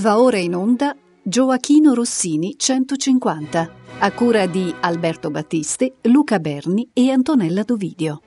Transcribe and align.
Va 0.00 0.18
ora 0.18 0.38
in 0.38 0.54
onda 0.54 0.96
Gioachino 1.22 1.92
Rossini 1.92 2.54
150, 2.56 3.74
a 3.98 4.12
cura 4.12 4.46
di 4.46 4.74
Alberto 4.80 5.30
Battisti, 5.30 5.92
Luca 6.04 6.38
Berni 6.38 6.88
e 6.94 7.10
Antonella 7.10 7.62
Dovidio. 7.64 8.22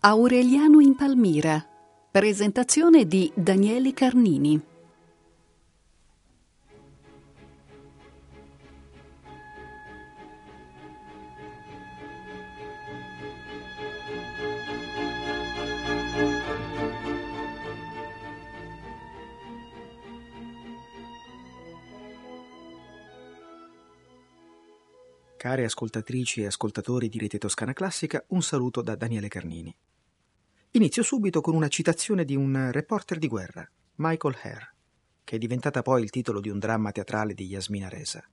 Aureliano 0.00 0.80
in 0.80 0.94
Palmira. 0.96 1.66
Presentazione 2.10 3.06
di 3.06 3.32
Daniele 3.34 3.94
Carnini. 3.94 4.60
Care 25.46 25.64
ascoltatrici 25.64 26.42
e 26.42 26.46
ascoltatori 26.46 27.08
di 27.08 27.18
Rete 27.18 27.38
Toscana 27.38 27.72
Classica, 27.72 28.24
un 28.30 28.42
saluto 28.42 28.82
da 28.82 28.96
Daniele 28.96 29.28
Carnini. 29.28 29.72
Inizio 30.72 31.04
subito 31.04 31.40
con 31.40 31.54
una 31.54 31.68
citazione 31.68 32.24
di 32.24 32.34
un 32.34 32.72
reporter 32.72 33.18
di 33.18 33.28
guerra, 33.28 33.64
Michael 33.94 34.36
Hare, 34.42 34.74
che 35.22 35.36
è 35.36 35.38
diventata 35.38 35.82
poi 35.82 36.02
il 36.02 36.10
titolo 36.10 36.40
di 36.40 36.48
un 36.48 36.58
dramma 36.58 36.90
teatrale 36.90 37.32
di 37.32 37.46
Yasmina 37.46 37.88
Reza. 37.88 38.28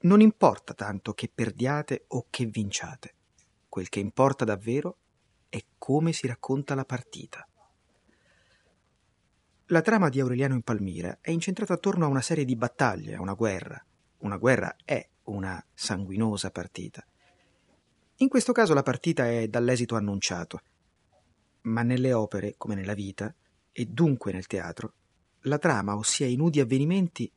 Non 0.00 0.20
importa 0.20 0.74
tanto 0.74 1.12
che 1.12 1.30
perdiate 1.32 2.02
o 2.08 2.26
che 2.30 2.46
vinciate, 2.46 3.14
quel 3.68 3.88
che 3.88 4.00
importa 4.00 4.44
davvero 4.44 4.96
è 5.48 5.64
come 5.78 6.12
si 6.12 6.26
racconta 6.26 6.74
la 6.74 6.84
partita. 6.84 7.46
La 9.66 9.82
trama 9.82 10.08
di 10.08 10.18
Aureliano 10.18 10.54
in 10.54 10.62
Palmira 10.62 11.18
è 11.20 11.30
incentrata 11.30 11.74
attorno 11.74 12.06
a 12.06 12.08
una 12.08 12.22
serie 12.22 12.44
di 12.44 12.56
battaglie, 12.56 13.14
a 13.14 13.20
una 13.20 13.34
guerra. 13.34 13.80
Una 14.22 14.36
guerra 14.36 14.74
è 14.84 15.09
una 15.30 15.64
sanguinosa 15.72 16.50
partita. 16.50 17.04
In 18.16 18.28
questo 18.28 18.52
caso 18.52 18.74
la 18.74 18.82
partita 18.82 19.28
è 19.28 19.48
dall'esito 19.48 19.96
annunciato, 19.96 20.60
ma 21.62 21.82
nelle 21.82 22.12
opere, 22.12 22.54
come 22.56 22.74
nella 22.74 22.94
vita, 22.94 23.34
e 23.72 23.86
dunque 23.86 24.32
nel 24.32 24.46
teatro, 24.46 24.94
la 25.44 25.58
trama, 25.58 25.96
ossia 25.96 26.26
i 26.26 26.36
nudi 26.36 26.60
avvenimenti, 26.60 27.30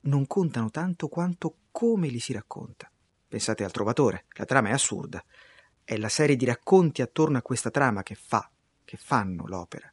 non 0.00 0.26
contano 0.26 0.70
tanto 0.70 1.08
quanto 1.08 1.56
come 1.70 2.08
li 2.08 2.18
si 2.18 2.32
racconta. 2.32 2.90
Pensate 3.28 3.64
al 3.64 3.72
Trovatore, 3.72 4.26
la 4.36 4.44
trama 4.44 4.68
è 4.68 4.72
assurda, 4.72 5.24
è 5.82 5.96
la 5.96 6.08
serie 6.08 6.36
di 6.36 6.44
racconti 6.44 7.00
attorno 7.00 7.38
a 7.38 7.42
questa 7.42 7.70
trama 7.70 8.02
che 8.02 8.14
fa, 8.14 8.50
che 8.84 8.96
fanno 8.96 9.46
l'opera. 9.46 9.90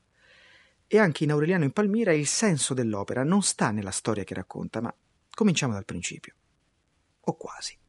E 0.85 0.99
anche 0.99 1.23
in 1.23 1.31
Aureliano 1.31 1.63
in 1.63 1.71
Palmira 1.71 2.11
il 2.11 2.27
senso 2.27 2.73
dell'opera 2.73 3.23
non 3.23 3.41
sta 3.41 3.71
nella 3.71 3.91
storia 3.91 4.23
che 4.23 4.33
racconta, 4.33 4.81
ma 4.81 4.93
cominciamo 5.33 5.73
dal 5.73 5.85
principio 5.85 6.35
o 7.25 7.33
quasi. 7.33 7.82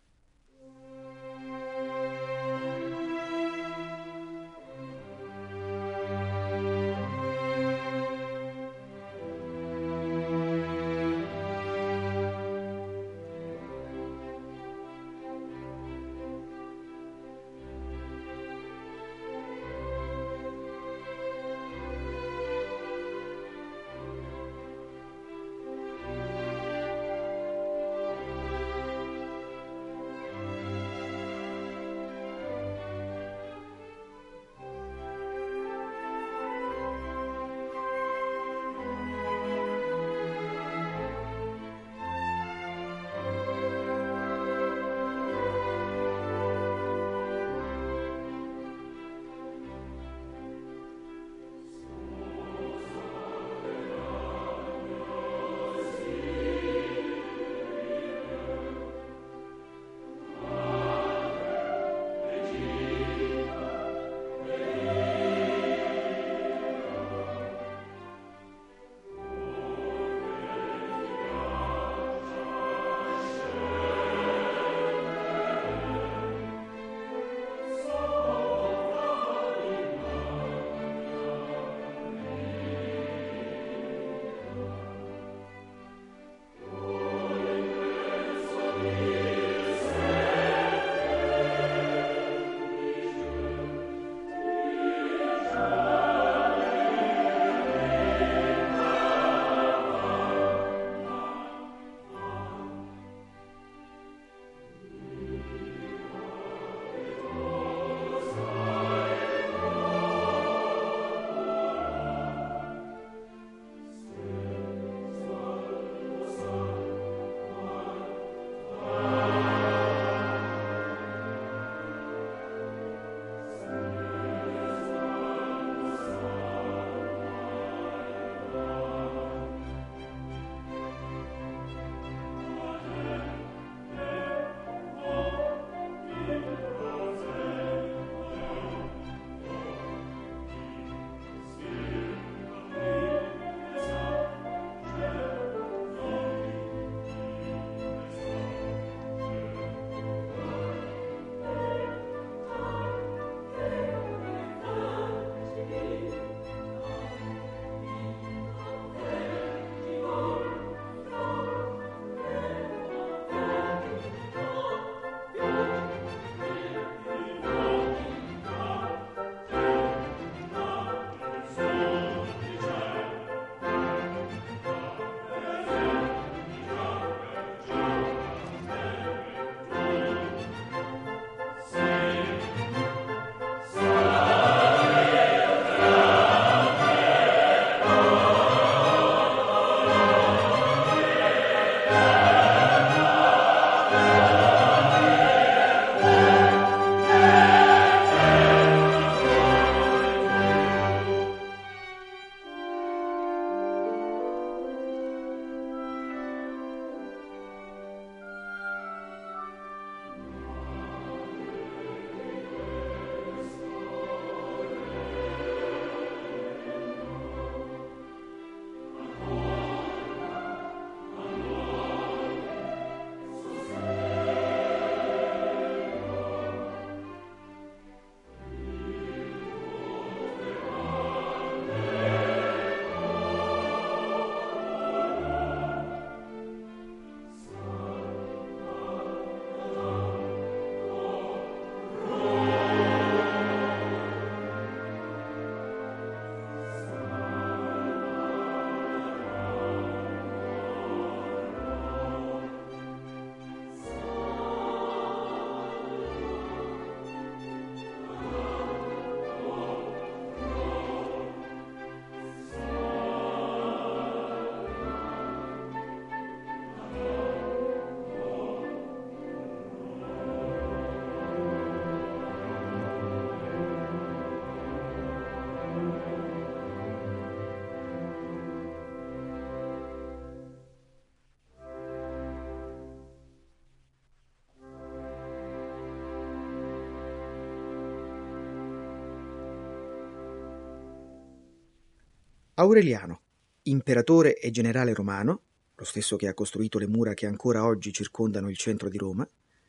Aureliano, 292.64 293.21
imperatore 293.62 294.38
e 294.38 294.50
generale 294.50 294.95
romano, 294.95 295.43
lo 295.75 295.85
stesso 295.85 296.16
che 296.16 296.28
ha 296.28 296.35
costruito 296.35 296.78
le 296.78 296.87
mura 296.87 297.14
che 297.14 297.26
ancora 297.26 297.64
oggi 297.64 297.93
circondano 297.93 298.49
il 298.49 298.57
centro 298.57 298.88
di 298.88 298.99
Roma, 298.99 299.28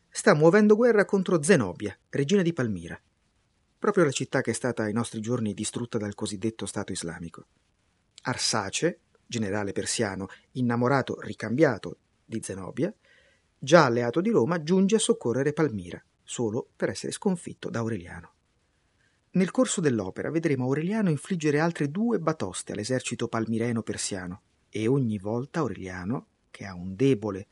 sta 0.10 0.34
muovendo 0.34 0.76
guerra 0.76 1.06
contro 1.06 1.42
Zenobia, 1.42 1.98
regina 2.10 2.42
di 2.42 2.54
Palmira, 2.54 3.00
proprio 3.78 4.06
la 4.06 4.12
città 4.12 4.42
che 4.42 4.52
è 4.52 4.54
stata 4.54 4.84
ai 4.84 4.94
nostri 4.94 5.20
giorni 5.20 5.54
distrutta 5.54 5.98
dal 5.98 6.16
cosiddetto 6.16 6.66
Stato 6.66 6.92
islamico. 6.92 7.48
Arsace, 8.24 9.00
generale 9.26 9.74
persiano, 9.74 10.28
innamorato, 10.54 11.20
ricambiato 11.20 11.98
di 12.24 12.42
Zenobia, 12.42 12.94
già 13.58 13.86
alleato 13.86 14.22
di 14.22 14.30
Roma, 14.30 14.64
giunge 14.64 14.96
a 14.96 15.00
soccorrere 15.00 15.54
Palmira, 15.54 16.02
solo 16.24 16.70
per 16.76 16.90
essere 16.90 17.12
sconfitto 17.12 17.70
da 17.70 17.80
Aureliano. 17.80 18.35
Nel 19.36 19.52
corso 19.52 19.82
dell'opera 19.82 20.32
vedremo 20.32 20.64
Aureliano 20.64 21.10
infliggere 21.10 21.60
altre 21.60 21.92
due 21.92 22.20
batoste 22.20 22.72
all'esercito 22.72 23.28
palmireno 23.28 23.82
persiano 23.82 24.42
e 24.70 24.88
ogni 24.88 25.18
volta 25.18 25.60
Aureliano, 25.60 26.28
che 26.50 26.66
ha 26.66 26.74
un 26.74 26.96
debole 26.96 27.46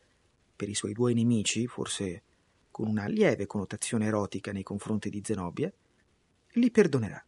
per 0.56 0.70
i 0.70 0.76
suoi 0.76 0.94
due 0.94 1.14
nemici, 1.14 1.68
forse 1.68 2.24
con 2.72 2.88
una 2.88 3.08
lieve 3.08 3.48
connotazione 3.48 4.06
erotica 4.06 4.54
nei 4.54 4.64
confronti 4.64 5.10
di 5.10 5.22
Zenobia, 5.26 5.70
li 6.54 6.72
perdonerà. 6.72 7.22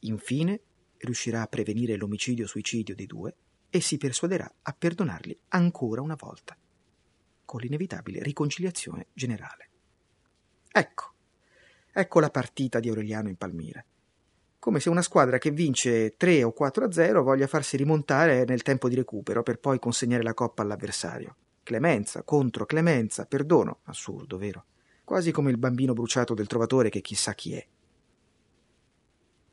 Infine 0.00 0.60
riuscirà 0.96 1.42
a 1.42 1.46
prevenire 1.46 1.96
l'omicidio-suicidio 1.96 2.94
dei 2.94 3.06
due 3.06 3.34
e 3.68 3.82
si 3.82 3.98
persuaderà 3.98 4.50
a 4.62 4.72
perdonarli 4.72 5.38
ancora 5.48 6.00
una 6.00 6.16
volta, 6.18 6.56
con 7.44 7.60
l'inevitabile 7.60 8.22
riconciliazione 8.22 9.08
generale. 9.12 9.68
Ecco, 10.70 11.11
ecco 11.92 12.20
la 12.20 12.30
partita 12.30 12.80
di 12.80 12.88
Aureliano 12.88 13.28
in 13.28 13.36
Palmira. 13.36 13.84
Come 14.58 14.80
se 14.80 14.88
una 14.88 15.02
squadra 15.02 15.38
che 15.38 15.50
vince 15.50 16.16
3 16.16 16.42
o 16.42 16.52
4 16.52 16.84
a 16.84 16.92
0 16.92 17.22
voglia 17.22 17.46
farsi 17.46 17.76
rimontare 17.76 18.44
nel 18.44 18.62
tempo 18.62 18.88
di 18.88 18.94
recupero 18.94 19.42
per 19.42 19.58
poi 19.58 19.78
consegnare 19.78 20.22
la 20.22 20.34
coppa 20.34 20.62
all'avversario. 20.62 21.36
Clemenza 21.62 22.22
contro 22.22 22.66
clemenza, 22.66 23.26
perdono, 23.26 23.80
assurdo, 23.84 24.38
vero? 24.38 24.64
Quasi 25.04 25.30
come 25.30 25.50
il 25.50 25.58
bambino 25.58 25.92
bruciato 25.92 26.34
del 26.34 26.46
trovatore 26.46 26.88
che 26.88 27.00
chissà 27.00 27.34
chi 27.34 27.54
è 27.54 27.66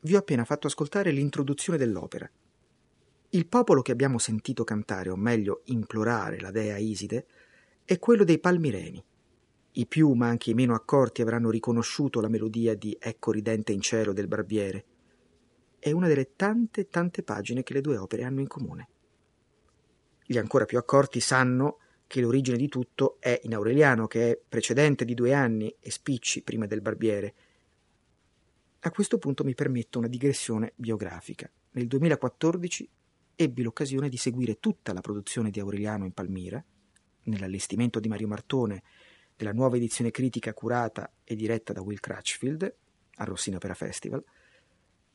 vi 0.02 0.16
ho 0.16 0.20
appena 0.20 0.46
fatto 0.46 0.68
ascoltare 0.68 1.12
l'introduzione 1.12 1.78
dell'opera. 1.78 2.30
Il 3.32 3.48
popolo 3.48 3.82
che 3.82 3.92
abbiamo 3.92 4.18
sentito 4.18 4.64
cantare, 4.64 5.10
o 5.10 5.16
meglio 5.16 5.62
implorare 5.66 6.40
la 6.40 6.52
dea 6.52 6.78
Iside, 6.78 7.26
è 7.84 8.00
quello 8.00 8.24
dei 8.24 8.40
Palmireni. 8.40 9.04
I 9.74 9.86
più, 9.86 10.14
ma 10.14 10.28
anche 10.28 10.50
i 10.50 10.54
meno 10.54 10.74
accorti, 10.74 11.22
avranno 11.22 11.50
riconosciuto 11.50 12.22
la 12.22 12.28
melodia 12.28 12.76
di 12.76 12.98
Ecco 13.00 13.32
ridente 13.32 13.72
in 13.72 13.82
cielo 13.82 14.14
del 14.14 14.28
Barbiere. 14.28 14.86
È 15.78 15.92
una 15.92 16.08
delle 16.08 16.36
tante, 16.36 16.90
tante 16.90 17.24
pagine 17.24 17.64
che 17.64 17.74
le 17.74 17.82
due 17.82 17.98
opere 17.98 18.24
hanno 18.24 18.42
in 18.42 18.48
comune. 18.48 18.88
Gli 20.26 20.38
ancora 20.38 20.66
più 20.66 20.78
accorti 20.78 21.20
sanno 21.20 21.80
che 22.08 22.22
l'origine 22.22 22.58
di 22.58 22.68
tutto 22.68 23.18
è 23.20 23.40
in 23.44 23.54
Aureliano, 23.54 24.08
che 24.08 24.32
è 24.32 24.42
precedente 24.50 25.06
di 25.06 25.14
due 25.14 25.34
anni 25.34 25.74
e 25.80 25.92
spicci 25.92 26.42
prima 26.42 26.66
del 26.66 26.82
Barbiere, 26.82 27.34
a 28.82 28.92
questo 28.92 29.18
punto 29.18 29.44
mi 29.44 29.54
permetto 29.56 30.00
una 30.00 30.08
digressione 30.08 30.72
biografica. 30.76 31.52
Nel 31.72 31.88
2014 31.88 32.90
ebbi 33.36 33.62
l'occasione 33.62 34.08
di 34.08 34.18
seguire 34.18 34.60
tutta 34.60 34.94
la 34.94 35.02
produzione 35.02 35.50
di 35.50 35.60
Aureliano 35.60 36.06
in 36.06 36.14
Palmira, 36.14 36.64
nell'allestimento 37.24 38.00
di 38.00 38.08
Mario 38.08 38.28
Martone 38.28 38.84
della 39.40 39.54
nuova 39.54 39.78
edizione 39.78 40.12
critica 40.12 40.54
curata 40.54 41.10
e 41.24 41.34
diretta 41.34 41.72
da 41.72 41.80
Will 41.80 42.02
Crutchfield 42.02 42.76
al 43.16 43.26
Rossino 43.26 43.56
Opera 43.56 43.74
Festival. 43.74 44.22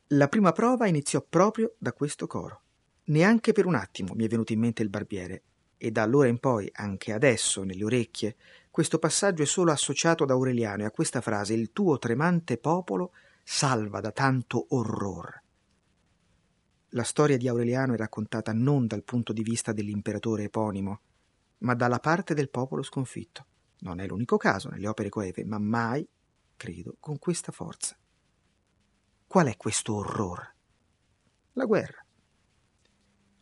La 0.07 0.27
prima 0.27 0.51
prova 0.51 0.87
iniziò 0.87 1.21
proprio 1.21 1.75
da 1.77 1.93
questo 1.93 2.25
coro. 2.25 2.61
Neanche 3.03 3.51
per 3.51 3.67
un 3.67 3.75
attimo 3.75 4.15
mi 4.15 4.25
è 4.25 4.27
venuto 4.27 4.51
in 4.51 4.61
mente 4.61 4.81
il 4.81 4.89
barbiere, 4.89 5.43
e 5.77 5.91
da 5.91 6.01
allora 6.01 6.27
in 6.27 6.39
poi, 6.39 6.67
anche 6.73 7.13
adesso, 7.13 7.61
nelle 7.61 7.83
orecchie, 7.83 8.35
questo 8.71 8.97
passaggio 8.97 9.43
è 9.43 9.45
solo 9.45 9.71
associato 9.71 10.23
ad 10.23 10.31
Aureliano 10.31 10.81
e 10.81 10.85
a 10.85 10.91
questa 10.91 11.21
frase: 11.21 11.53
Il 11.53 11.71
tuo 11.71 11.99
tremante 11.99 12.57
popolo 12.57 13.11
salva 13.43 13.99
da 13.99 14.11
tanto 14.11 14.65
orror. 14.69 15.39
La 16.89 17.03
storia 17.03 17.37
di 17.37 17.47
Aureliano 17.47 17.93
è 17.93 17.97
raccontata 17.97 18.53
non 18.53 18.87
dal 18.87 19.03
punto 19.03 19.33
di 19.33 19.43
vista 19.43 19.71
dell'imperatore 19.71 20.45
eponimo, 20.45 20.99
ma 21.59 21.75
dalla 21.75 21.99
parte 21.99 22.33
del 22.33 22.49
popolo 22.49 22.81
sconfitto. 22.81 23.45
Non 23.79 23.99
è 23.99 24.07
l'unico 24.07 24.37
caso 24.37 24.69
nelle 24.69 24.87
opere 24.87 25.09
coeve, 25.09 25.45
ma 25.45 25.59
mai, 25.59 26.07
credo, 26.55 26.97
con 26.99 27.19
questa 27.19 27.51
forza. 27.51 27.97
Qual 29.27 29.47
è 29.47 29.57
questo 29.57 29.95
orrore? 29.95 30.55
La 31.53 31.65
guerra. 31.65 32.05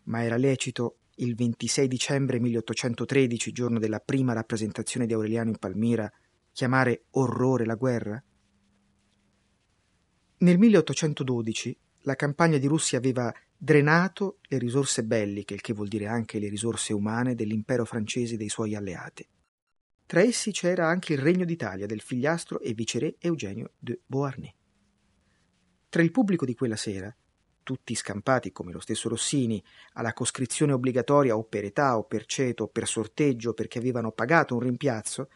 Ma 0.03 0.23
era 0.23 0.37
lecito 0.37 0.97
il 1.17 1.35
26 1.35 1.87
dicembre 1.87 2.39
1813, 2.39 3.51
giorno 3.51 3.79
della 3.79 3.99
prima 3.99 4.33
rappresentazione 4.33 5.05
di 5.05 5.13
Aureliano 5.13 5.49
in 5.49 5.57
Palmira, 5.57 6.11
chiamare 6.51 7.05
orrore 7.11 7.65
la 7.65 7.75
guerra? 7.75 8.23
Nel 10.37 10.57
1812 10.57 11.77
la 12.01 12.15
campagna 12.15 12.57
di 12.57 12.67
Russia 12.67 12.97
aveva 12.97 13.33
drenato 13.55 14.39
le 14.49 14.57
risorse 14.57 15.03
belliche, 15.03 15.53
il 15.53 15.61
che 15.61 15.73
vuol 15.73 15.87
dire 15.87 16.07
anche 16.07 16.39
le 16.39 16.49
risorse 16.49 16.91
umane, 16.91 17.35
dell'impero 17.35 17.85
francese 17.85 18.33
e 18.33 18.37
dei 18.37 18.49
suoi 18.49 18.75
alleati. 18.75 19.25
Tra 20.05 20.21
essi 20.21 20.51
c'era 20.51 20.87
anche 20.87 21.13
il 21.13 21.19
Regno 21.19 21.45
d'Italia 21.45 21.85
del 21.85 22.01
figliastro 22.01 22.59
e 22.59 22.73
viceré 22.73 23.15
Eugenio 23.19 23.71
de 23.79 23.99
Beauharnais. 24.05 24.53
Tra 25.89 26.01
il 26.01 26.11
pubblico 26.11 26.45
di 26.45 26.55
quella 26.55 26.75
sera, 26.75 27.15
tutti 27.63 27.95
scampati 27.95 28.51
come 28.51 28.71
lo 28.71 28.79
stesso 28.79 29.09
Rossini 29.09 29.63
alla 29.93 30.13
coscrizione 30.13 30.73
obbligatoria 30.73 31.37
o 31.37 31.43
per 31.43 31.63
età 31.63 31.97
o 31.97 32.03
per 32.03 32.25
ceto 32.25 32.63
o 32.63 32.67
per 32.67 32.87
sorteggio 32.87 33.53
perché 33.53 33.77
avevano 33.77 34.11
pagato 34.11 34.53
un 34.53 34.61
rimpiazzo, 34.61 35.29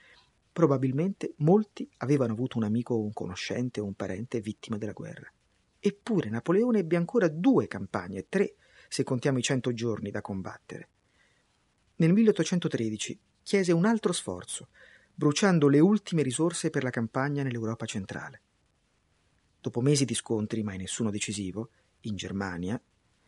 Probabilmente 0.58 1.36
molti 1.38 1.88
avevano 1.98 2.34
avuto 2.34 2.58
un 2.58 2.64
amico 2.64 2.96
o 2.96 3.04
un 3.04 3.14
conoscente 3.14 3.80
o 3.80 3.86
un 3.86 3.94
parente 3.94 4.40
vittima 4.40 4.80
della 4.80 4.92
guerra. 4.92 5.32
Eppure 5.78 6.32
Napoleone 6.32 6.80
ebbe 6.80 6.96
ancora 6.96 7.28
due 7.28 7.68
campagne, 7.68 8.26
tre 8.28 8.56
se 8.88 9.04
contiamo 9.04 9.38
i 9.38 9.44
cento 9.44 9.72
giorni 9.72 10.10
da 10.10 10.22
combattere. 10.22 10.90
Nel 11.98 12.12
1813 12.12 13.20
chiese 13.48 13.72
un 13.72 13.86
altro 13.86 14.12
sforzo, 14.12 14.68
bruciando 15.16 15.70
le 15.70 15.80
ultime 15.80 16.22
risorse 16.22 16.70
per 16.70 16.84
la 16.84 16.90
campagna 16.90 17.44
nell'Europa 17.44 17.86
centrale. 17.86 18.42
Dopo 19.62 19.80
mesi 19.80 20.04
di 20.04 20.14
scontri, 20.16 20.64
mai 20.64 20.76
nessuno 20.76 21.12
decisivo, 21.12 21.70
in 22.02 22.18
Germania, 22.18 22.78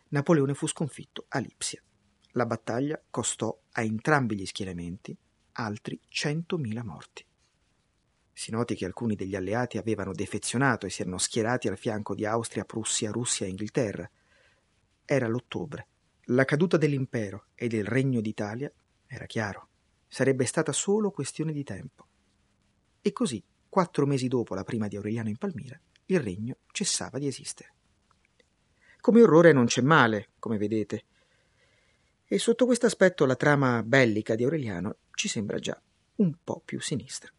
Napoleone 0.10 0.54
fu 0.56 0.68
sconfitto 0.68 1.24
a 1.30 1.40
Lipsia. 1.40 1.82
La 2.32 2.46
battaglia 2.46 3.02
costò 3.10 3.58
a 3.72 3.82
entrambi 3.82 4.36
gli 4.36 4.46
schieramenti 4.46 5.16
altri 5.54 5.98
100.000 6.12 6.84
morti. 6.84 7.26
Si 8.34 8.52
noti 8.52 8.76
che 8.76 8.84
alcuni 8.84 9.16
degli 9.16 9.38
alleati 9.38 9.78
avevano 9.78 10.12
defezionato 10.12 10.86
e 10.86 10.90
si 10.90 11.00
erano 11.00 11.18
schierati 11.18 11.70
al 11.70 11.78
fianco 11.78 12.14
di 12.14 12.26
Austria, 12.26 12.66
Prussia, 12.66 13.10
Russia 13.10 13.46
e 13.46 13.52
Inghilterra. 13.52 14.10
Era 15.06 15.30
l'ottobre. 15.30 15.88
La 16.24 16.44
caduta 16.44 16.76
dell'impero 16.76 17.46
e 17.56 17.70
del 17.70 17.86
regno 17.86 18.20
d'Italia 18.20 18.70
era 19.08 19.26
chiaro. 19.26 19.69
Sarebbe 20.10 20.46
stata 20.46 20.74
solo 20.74 21.12
questione 21.12 21.54
di 21.54 21.64
tempo. 21.64 22.08
E 23.02 23.14
così, 23.14 23.42
quattro 23.70 24.06
mesi 24.06 24.28
dopo 24.28 24.56
la 24.56 24.64
prima 24.64 24.88
di 24.88 24.98
Aureliano 24.98 25.30
in 25.30 25.38
Palmira, 25.38 25.80
il 26.08 26.20
regno 26.20 26.58
cessava 26.72 27.20
di 27.20 27.28
esistere. 27.28 27.74
Come 29.00 29.22
orrore 29.22 29.54
non 29.54 29.68
c'è 29.68 29.82
male, 29.82 30.32
come 30.40 30.58
vedete, 30.58 31.06
e 32.26 32.38
sotto 32.38 32.66
questo 32.66 32.86
aspetto 32.86 33.26
la 33.26 33.36
trama 33.36 33.82
bellica 33.84 34.36
di 34.36 34.44
Aureliano 34.44 34.98
ci 35.14 35.28
sembra 35.28 35.58
già 35.58 35.80
un 36.18 36.36
po' 36.44 36.62
più 36.64 36.82
sinistra. 36.82 37.32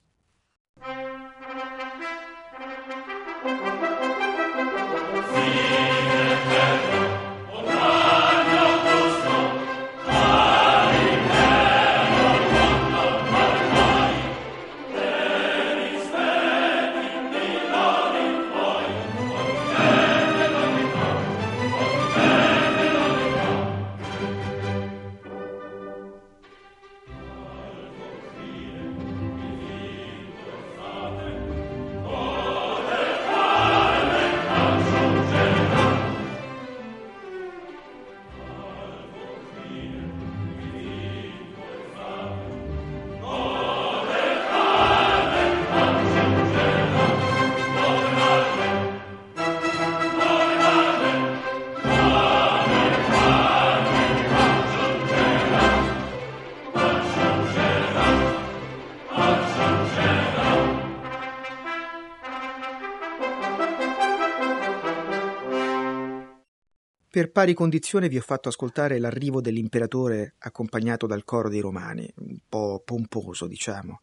Per 67.20 67.32
pari 67.32 67.52
condizione 67.52 68.08
vi 68.08 68.16
ho 68.16 68.22
fatto 68.22 68.48
ascoltare 68.48 68.98
l'arrivo 68.98 69.42
dell'imperatore 69.42 70.36
accompagnato 70.38 71.06
dal 71.06 71.22
coro 71.24 71.50
dei 71.50 71.60
romani, 71.60 72.10
un 72.14 72.38
po' 72.48 72.80
pomposo, 72.82 73.46
diciamo. 73.46 74.00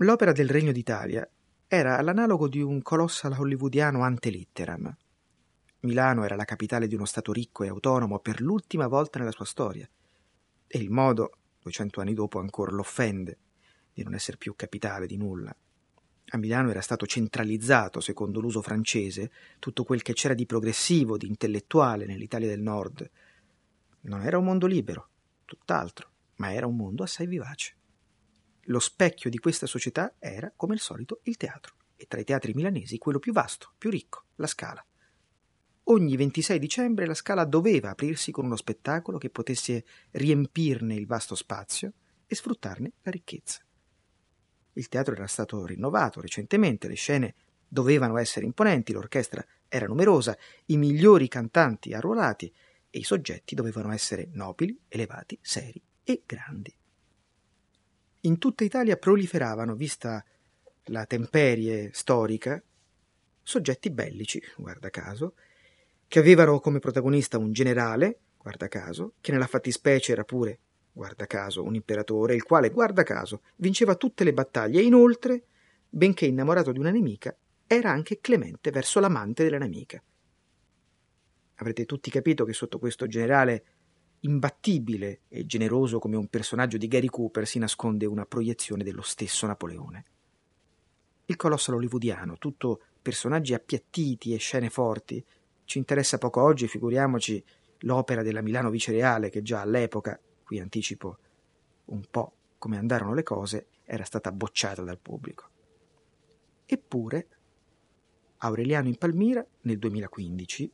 L'opera 0.00 0.32
del 0.32 0.50
Regno 0.50 0.72
d'Italia 0.72 1.26
era 1.66 1.96
all'analogo 1.96 2.48
di 2.48 2.60
un 2.60 2.82
colossal 2.82 3.32
hollywoodiano 3.32 4.02
ante 4.02 4.28
litteram. 4.28 4.94
Milano 5.80 6.22
era 6.22 6.36
la 6.36 6.44
capitale 6.44 6.86
di 6.86 6.94
uno 6.94 7.06
Stato 7.06 7.32
ricco 7.32 7.64
e 7.64 7.68
autonomo 7.68 8.18
per 8.18 8.42
l'ultima 8.42 8.88
volta 8.88 9.18
nella 9.18 9.32
sua 9.32 9.46
storia, 9.46 9.88
e 10.66 10.78
il 10.78 10.90
modo, 10.90 11.30
duecento 11.62 12.02
anni 12.02 12.12
dopo, 12.12 12.38
ancora 12.38 12.72
l'offende 12.72 13.38
di 13.94 14.02
non 14.02 14.12
essere 14.12 14.36
più 14.36 14.54
capitale 14.54 15.06
di 15.06 15.16
nulla. 15.16 15.56
A 16.30 16.38
Milano 16.38 16.70
era 16.70 16.80
stato 16.80 17.06
centralizzato, 17.06 18.00
secondo 18.00 18.40
l'uso 18.40 18.60
francese, 18.60 19.30
tutto 19.60 19.84
quel 19.84 20.02
che 20.02 20.12
c'era 20.12 20.34
di 20.34 20.44
progressivo, 20.44 21.16
di 21.16 21.28
intellettuale 21.28 22.04
nell'Italia 22.04 22.48
del 22.48 22.60
Nord. 22.60 23.08
Non 24.02 24.22
era 24.22 24.36
un 24.36 24.44
mondo 24.44 24.66
libero, 24.66 25.08
tutt'altro, 25.44 26.10
ma 26.36 26.52
era 26.52 26.66
un 26.66 26.74
mondo 26.74 27.04
assai 27.04 27.28
vivace. 27.28 27.76
Lo 28.62 28.80
specchio 28.80 29.30
di 29.30 29.38
questa 29.38 29.66
società 29.66 30.14
era, 30.18 30.52
come 30.56 30.72
al 30.74 30.80
solito, 30.80 31.20
il 31.24 31.36
teatro, 31.36 31.74
e 31.94 32.06
tra 32.08 32.18
i 32.18 32.24
teatri 32.24 32.54
milanesi 32.54 32.98
quello 32.98 33.20
più 33.20 33.32
vasto, 33.32 33.72
più 33.78 33.90
ricco, 33.90 34.24
la 34.36 34.48
Scala. 34.48 34.84
Ogni 35.84 36.16
26 36.16 36.58
dicembre 36.58 37.06
la 37.06 37.14
Scala 37.14 37.44
doveva 37.44 37.90
aprirsi 37.90 38.32
con 38.32 38.46
uno 38.46 38.56
spettacolo 38.56 39.18
che 39.18 39.30
potesse 39.30 39.84
riempirne 40.10 40.96
il 40.96 41.06
vasto 41.06 41.36
spazio 41.36 41.92
e 42.26 42.34
sfruttarne 42.34 42.94
la 43.02 43.12
ricchezza. 43.12 43.65
Il 44.76 44.88
teatro 44.88 45.14
era 45.14 45.26
stato 45.26 45.64
rinnovato 45.64 46.20
recentemente, 46.20 46.86
le 46.86 46.94
scene 46.94 47.34
dovevano 47.66 48.18
essere 48.18 48.44
imponenti, 48.44 48.92
l'orchestra 48.92 49.44
era 49.68 49.86
numerosa, 49.86 50.36
i 50.66 50.76
migliori 50.76 51.28
cantanti 51.28 51.94
arruolati 51.94 52.52
e 52.90 52.98
i 52.98 53.02
soggetti 53.02 53.54
dovevano 53.54 53.90
essere 53.90 54.28
nobili, 54.32 54.78
elevati, 54.88 55.38
seri 55.40 55.82
e 56.04 56.22
grandi. 56.26 56.74
In 58.20 58.38
tutta 58.38 58.64
Italia 58.64 58.98
proliferavano, 58.98 59.74
vista 59.74 60.22
la 60.84 61.06
temperie 61.06 61.90
storica, 61.94 62.62
soggetti 63.42 63.90
bellici, 63.90 64.42
guarda 64.56 64.90
caso, 64.90 65.36
che 66.06 66.18
avevano 66.18 66.60
come 66.60 66.80
protagonista 66.80 67.38
un 67.38 67.52
generale, 67.52 68.18
guarda 68.36 68.68
caso, 68.68 69.14
che 69.22 69.32
nella 69.32 69.46
fattispecie 69.46 70.12
era 70.12 70.24
pure 70.24 70.58
guarda 70.96 71.26
caso, 71.26 71.62
un 71.62 71.74
imperatore, 71.74 72.34
il 72.34 72.42
quale, 72.42 72.70
guarda 72.70 73.02
caso, 73.02 73.42
vinceva 73.56 73.96
tutte 73.96 74.24
le 74.24 74.32
battaglie 74.32 74.80
e 74.80 74.84
inoltre, 74.84 75.44
benché 75.90 76.24
innamorato 76.24 76.72
di 76.72 76.78
una 76.78 76.90
nemica, 76.90 77.36
era 77.66 77.90
anche 77.90 78.18
clemente 78.18 78.70
verso 78.70 78.98
l'amante 78.98 79.44
della 79.44 79.58
nemica. 79.58 80.02
Avrete 81.56 81.84
tutti 81.84 82.08
capito 82.10 82.46
che 82.46 82.54
sotto 82.54 82.78
questo 82.78 83.06
generale 83.06 83.64
imbattibile 84.20 85.20
e 85.28 85.44
generoso 85.44 85.98
come 85.98 86.16
un 86.16 86.28
personaggio 86.28 86.78
di 86.78 86.88
Gary 86.88 87.08
Cooper 87.08 87.46
si 87.46 87.58
nasconde 87.58 88.06
una 88.06 88.24
proiezione 88.24 88.82
dello 88.82 89.02
stesso 89.02 89.46
Napoleone. 89.46 90.04
Il 91.26 91.36
colosso 91.36 91.74
hollywoodiano, 91.74 92.38
tutto 92.38 92.80
personaggi 93.02 93.52
appiattiti 93.52 94.32
e 94.32 94.38
scene 94.38 94.70
forti, 94.70 95.22
ci 95.64 95.76
interessa 95.76 96.16
poco 96.16 96.42
oggi, 96.42 96.66
figuriamoci 96.68 97.44
l'opera 97.80 98.22
della 98.22 98.40
Milano 98.40 98.70
Vicereale 98.70 99.28
che 99.28 99.42
già 99.42 99.60
all'epoca 99.60 100.18
qui 100.46 100.60
anticipo 100.60 101.18
un 101.86 102.02
po' 102.08 102.34
come 102.56 102.78
andarono 102.78 103.14
le 103.14 103.24
cose, 103.24 103.66
era 103.84 104.04
stata 104.04 104.30
bocciata 104.30 104.82
dal 104.82 104.98
pubblico. 104.98 105.50
Eppure 106.64 107.28
Aureliano 108.38 108.86
in 108.86 108.96
Palmira 108.96 109.44
nel 109.62 109.78
2015, 109.78 110.72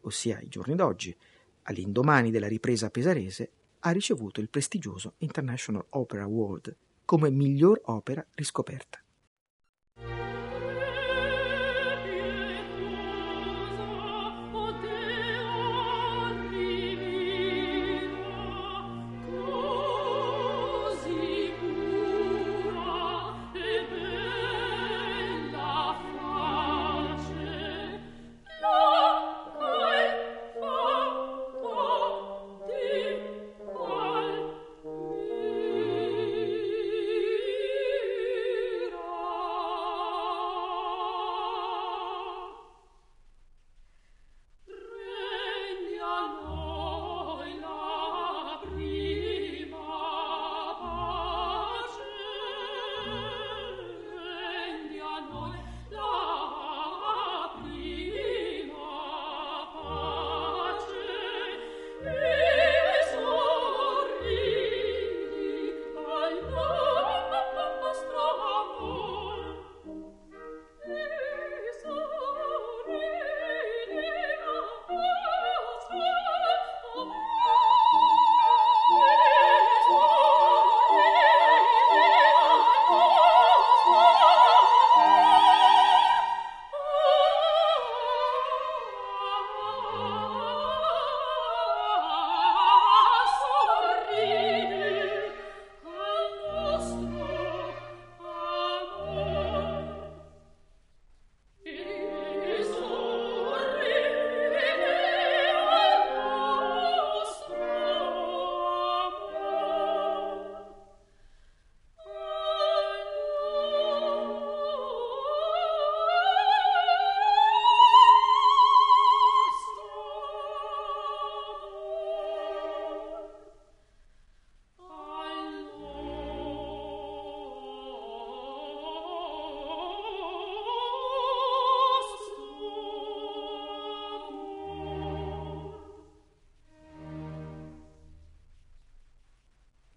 ossia 0.00 0.40
i 0.40 0.48
giorni 0.48 0.74
d'oggi, 0.74 1.16
all'indomani 1.62 2.32
della 2.32 2.48
ripresa 2.48 2.90
pesarese, 2.90 3.50
ha 3.80 3.90
ricevuto 3.90 4.40
il 4.40 4.48
prestigioso 4.48 5.14
International 5.18 5.84
Opera 5.90 6.24
Award 6.24 6.76
come 7.04 7.30
miglior 7.30 7.80
opera 7.84 8.26
riscoperta. 8.34 9.00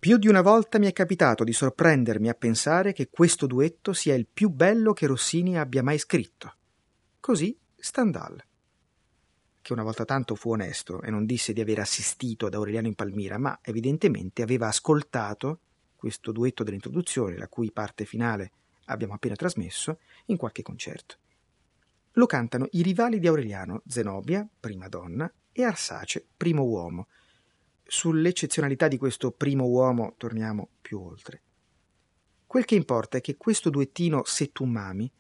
Più 0.06 0.18
di 0.18 0.28
una 0.28 0.44
volta 0.44 0.78
mi 0.78 0.86
è 0.86 0.94
capitato 0.94 1.44
di 1.44 1.52
sorprendermi 1.52 2.30
a 2.30 2.36
pensare 2.36 2.94
che 2.94 3.10
questo 3.10 3.48
duetto 3.48 3.92
sia 3.92 4.14
il 4.14 4.28
più 4.32 4.50
bello 4.50 4.94
che 4.94 5.08
Rossini 5.08 5.58
abbia 5.58 5.82
mai 5.82 5.98
scritto. 5.98 6.54
Così 7.20 7.58
Stendhal, 7.76 8.40
che 9.64 9.74
una 9.74 9.82
volta 9.82 10.06
tanto 10.06 10.36
fu 10.36 10.52
onesto 10.52 11.02
e 11.02 11.10
non 11.10 11.26
disse 11.26 11.54
di 11.54 11.62
aver 11.62 11.80
assistito 11.80 12.46
ad 12.46 12.54
Aureliano 12.54 12.86
in 12.86 12.94
Palmira, 12.94 13.40
ma 13.40 13.58
evidentemente 13.64 14.44
aveva 14.44 14.68
ascoltato 14.68 15.62
questo 15.96 16.32
duetto 16.32 16.64
dell'introduzione, 16.64 17.36
la 17.36 17.48
cui 17.48 17.72
parte 17.72 18.06
finale 18.06 18.52
abbiamo 18.86 19.16
appena 19.16 19.34
trasmesso, 19.34 19.98
in 20.26 20.38
qualche 20.38 20.62
concerto. 20.62 21.16
Lo 22.12 22.28
cantano 22.28 22.68
i 22.74 22.84
rivali 22.84 23.18
di 23.18 23.26
Aureliano, 23.26 23.82
Zenobia, 23.88 24.48
prima 24.60 24.88
donna, 24.88 25.34
e 25.52 25.64
Arsace, 25.64 26.24
primo 26.38 26.62
uomo, 26.62 27.08
sull'eccezionalità 27.86 28.88
di 28.88 28.98
questo 28.98 29.32
primo 29.32 29.66
uomo 29.66 30.16
torniamo 30.18 30.70
più 30.82 31.00
oltre. 31.00 31.42
Quel 32.48 32.66
che 32.66 32.76
importa 32.76 33.18
è 33.18 33.22
che 33.22 33.38
questo 33.38 33.70
duettino 33.70 34.24
Settum 34.24 34.70
Mami 34.72 35.12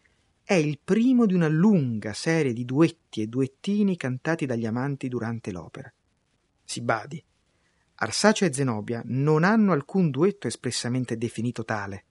è 0.44 0.54
il 0.54 0.80
primo 0.84 1.26
di 1.26 1.34
una 1.34 1.48
lunga 1.48 2.14
serie 2.14 2.54
di 2.54 2.66
duetti 2.66 3.22
e 3.22 3.28
duettini 3.28 3.98
cantati 3.98 4.46
dagli 4.46 4.66
amanti 4.66 5.08
durante 5.08 5.52
l'opera. 5.52 5.92
Si 6.64 6.82
badi, 6.82 7.24
Arsace 7.96 8.46
e 8.46 8.54
Zenobia 8.54 9.02
non 9.06 9.44
hanno 9.44 9.72
alcun 9.72 10.10
duetto 10.12 10.48
espressamente 10.48 11.18
definito 11.18 11.64
tale. 11.64 12.04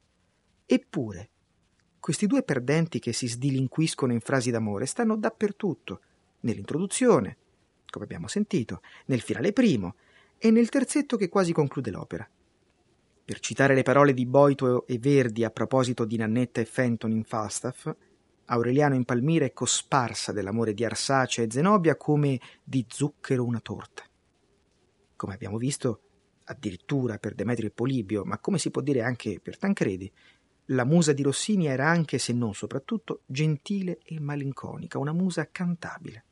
Eppure, 0.66 1.28
questi 2.00 2.26
due 2.26 2.42
perdenti 2.42 2.98
che 2.98 3.12
si 3.12 3.28
sdilinquiscono 3.28 4.12
in 4.12 4.20
frasi 4.20 4.50
d'amore 4.50 4.86
stanno 4.86 5.16
dappertutto, 5.16 6.00
nell'introduzione, 6.40 7.36
come 7.88 8.04
abbiamo 8.04 8.28
sentito, 8.28 8.82
nel 9.06 9.20
finale 9.20 9.52
primo 9.52 9.94
e 10.44 10.50
nel 10.50 10.68
terzetto 10.68 11.16
che 11.16 11.30
quasi 11.30 11.54
conclude 11.54 11.90
l'opera. 11.90 12.28
Per 13.24 13.40
citare 13.40 13.74
le 13.74 13.82
parole 13.82 14.12
di 14.12 14.26
Boito 14.26 14.86
e 14.86 14.98
Verdi 14.98 15.42
a 15.42 15.48
proposito 15.48 16.04
di 16.04 16.18
Nannetta 16.18 16.60
e 16.60 16.66
Fenton 16.66 17.12
in 17.12 17.24
Falstaff, 17.24 17.90
Aureliano 18.44 18.94
in 18.94 19.06
Palmira 19.06 19.46
è 19.46 19.54
cosparsa 19.54 20.32
dell'amore 20.32 20.74
di 20.74 20.84
Arsace 20.84 21.44
e 21.44 21.50
Zenobia 21.50 21.96
come 21.96 22.38
di 22.62 22.84
zucchero 22.86 23.42
una 23.42 23.60
torta. 23.60 24.02
Come 25.16 25.32
abbiamo 25.32 25.56
visto, 25.56 26.00
addirittura 26.44 27.16
per 27.16 27.34
Demetrio 27.34 27.68
e 27.68 27.72
Polibio, 27.72 28.26
ma 28.26 28.36
come 28.36 28.58
si 28.58 28.70
può 28.70 28.82
dire 28.82 29.00
anche 29.00 29.40
per 29.40 29.56
Tancredi, 29.56 30.12
la 30.66 30.84
musa 30.84 31.14
di 31.14 31.22
Rossini 31.22 31.68
era 31.68 31.88
anche, 31.88 32.18
se 32.18 32.34
non 32.34 32.52
soprattutto, 32.52 33.22
gentile 33.24 33.98
e 34.04 34.20
malinconica, 34.20 34.98
una 34.98 35.14
musa 35.14 35.48
cantabile. 35.50 36.24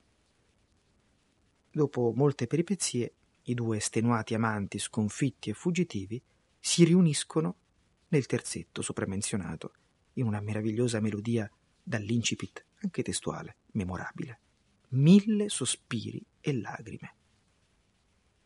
Dopo 1.70 2.12
molte 2.14 2.46
peripezie, 2.46 3.14
i 3.44 3.54
due 3.54 3.78
estenuati 3.78 4.34
amanti, 4.34 4.78
sconfitti 4.78 5.50
e 5.50 5.54
fuggitivi, 5.54 6.20
si 6.58 6.84
riuniscono 6.84 7.56
nel 8.08 8.26
terzetto 8.26 8.82
sopramenzionato, 8.82 9.72
in 10.14 10.26
una 10.26 10.40
meravigliosa 10.40 11.00
melodia 11.00 11.50
dall'incipit 11.82 12.64
anche 12.82 13.02
testuale, 13.02 13.56
memorabile. 13.72 14.40
Mille 14.90 15.48
sospiri 15.48 16.24
e 16.40 16.52
lagrime. 16.60 17.14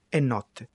È 0.08 0.20
notte 0.20 0.70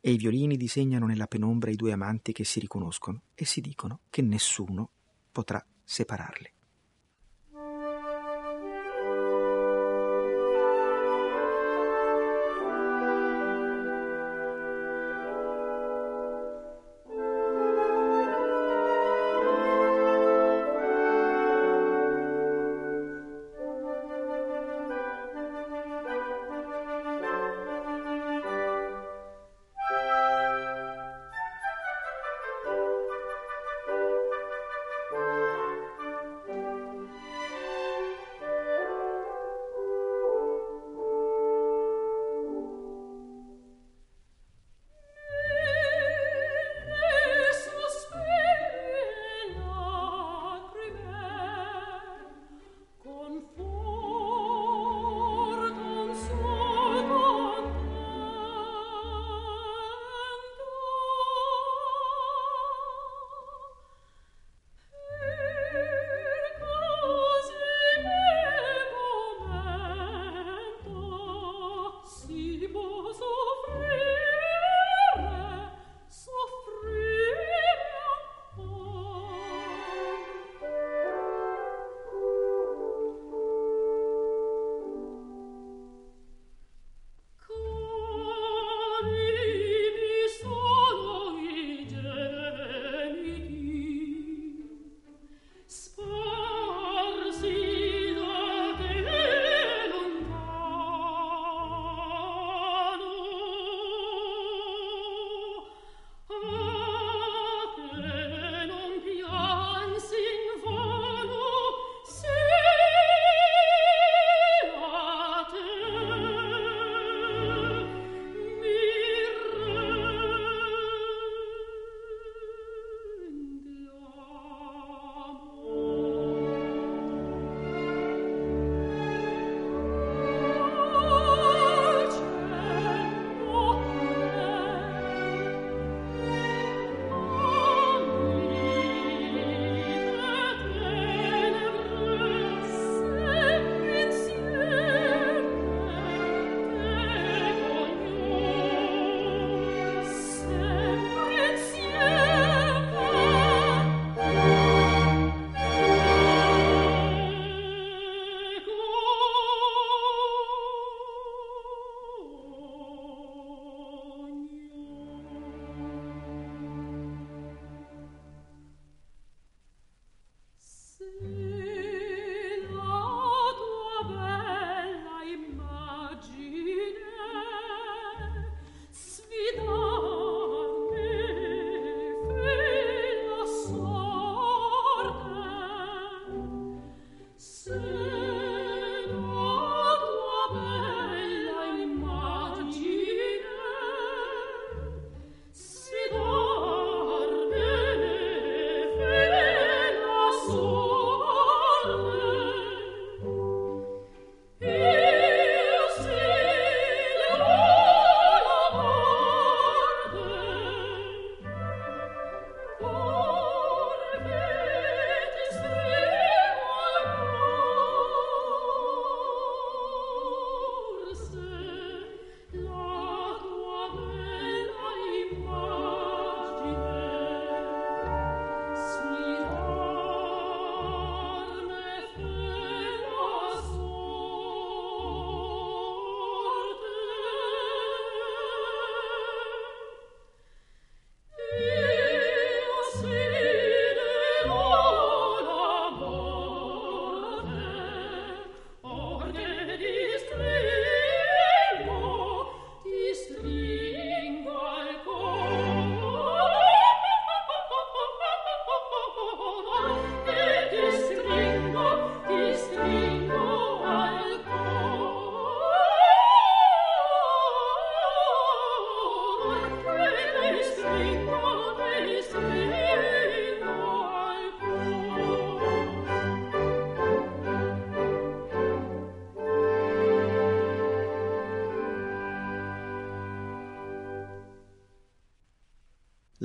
e 0.00 0.10
i 0.10 0.16
violini 0.16 0.56
disegnano 0.56 1.06
nella 1.06 1.26
penombra 1.26 1.70
i 1.70 1.76
due 1.76 1.92
amanti 1.92 2.32
che 2.32 2.44
si 2.44 2.60
riconoscono 2.60 3.22
e 3.34 3.44
si 3.44 3.60
dicono 3.60 4.00
che 4.10 4.22
nessuno 4.22 4.90
potrà 5.30 5.64
separarli. 5.84 6.52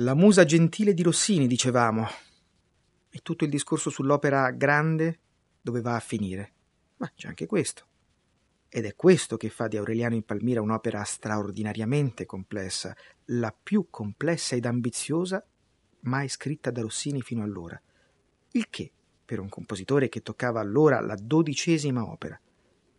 La 0.04 0.12
musa 0.12 0.44
gentile 0.44 0.92
di 0.92 1.02
Rossini, 1.02 1.46
dicevamo. 1.46 2.06
E 3.08 3.20
tutto 3.22 3.44
il 3.44 3.50
discorso 3.50 3.88
sull'opera 3.88 4.50
grande 4.50 5.20
dove 5.62 5.80
va 5.80 5.96
a 5.96 6.00
finire. 6.00 6.52
Ma 6.98 7.10
c'è 7.16 7.26
anche 7.26 7.46
questo. 7.46 7.86
Ed 8.68 8.84
è 8.84 8.94
questo 8.96 9.38
che 9.38 9.48
fa 9.48 9.66
di 9.66 9.78
Aureliano 9.78 10.14
in 10.14 10.22
Palmira 10.22 10.60
un'opera 10.60 11.02
straordinariamente 11.04 12.26
complessa, 12.26 12.94
la 13.28 13.56
più 13.58 13.86
complessa 13.88 14.54
ed 14.54 14.66
ambiziosa 14.66 15.42
mai 16.00 16.28
scritta 16.28 16.70
da 16.70 16.82
Rossini 16.82 17.22
fino 17.22 17.42
allora. 17.42 17.80
Il 18.50 18.68
che, 18.68 18.92
per 19.24 19.40
un 19.40 19.48
compositore 19.48 20.10
che 20.10 20.20
toccava 20.20 20.60
allora 20.60 21.00
la 21.00 21.16
dodicesima 21.18 22.06
opera, 22.06 22.38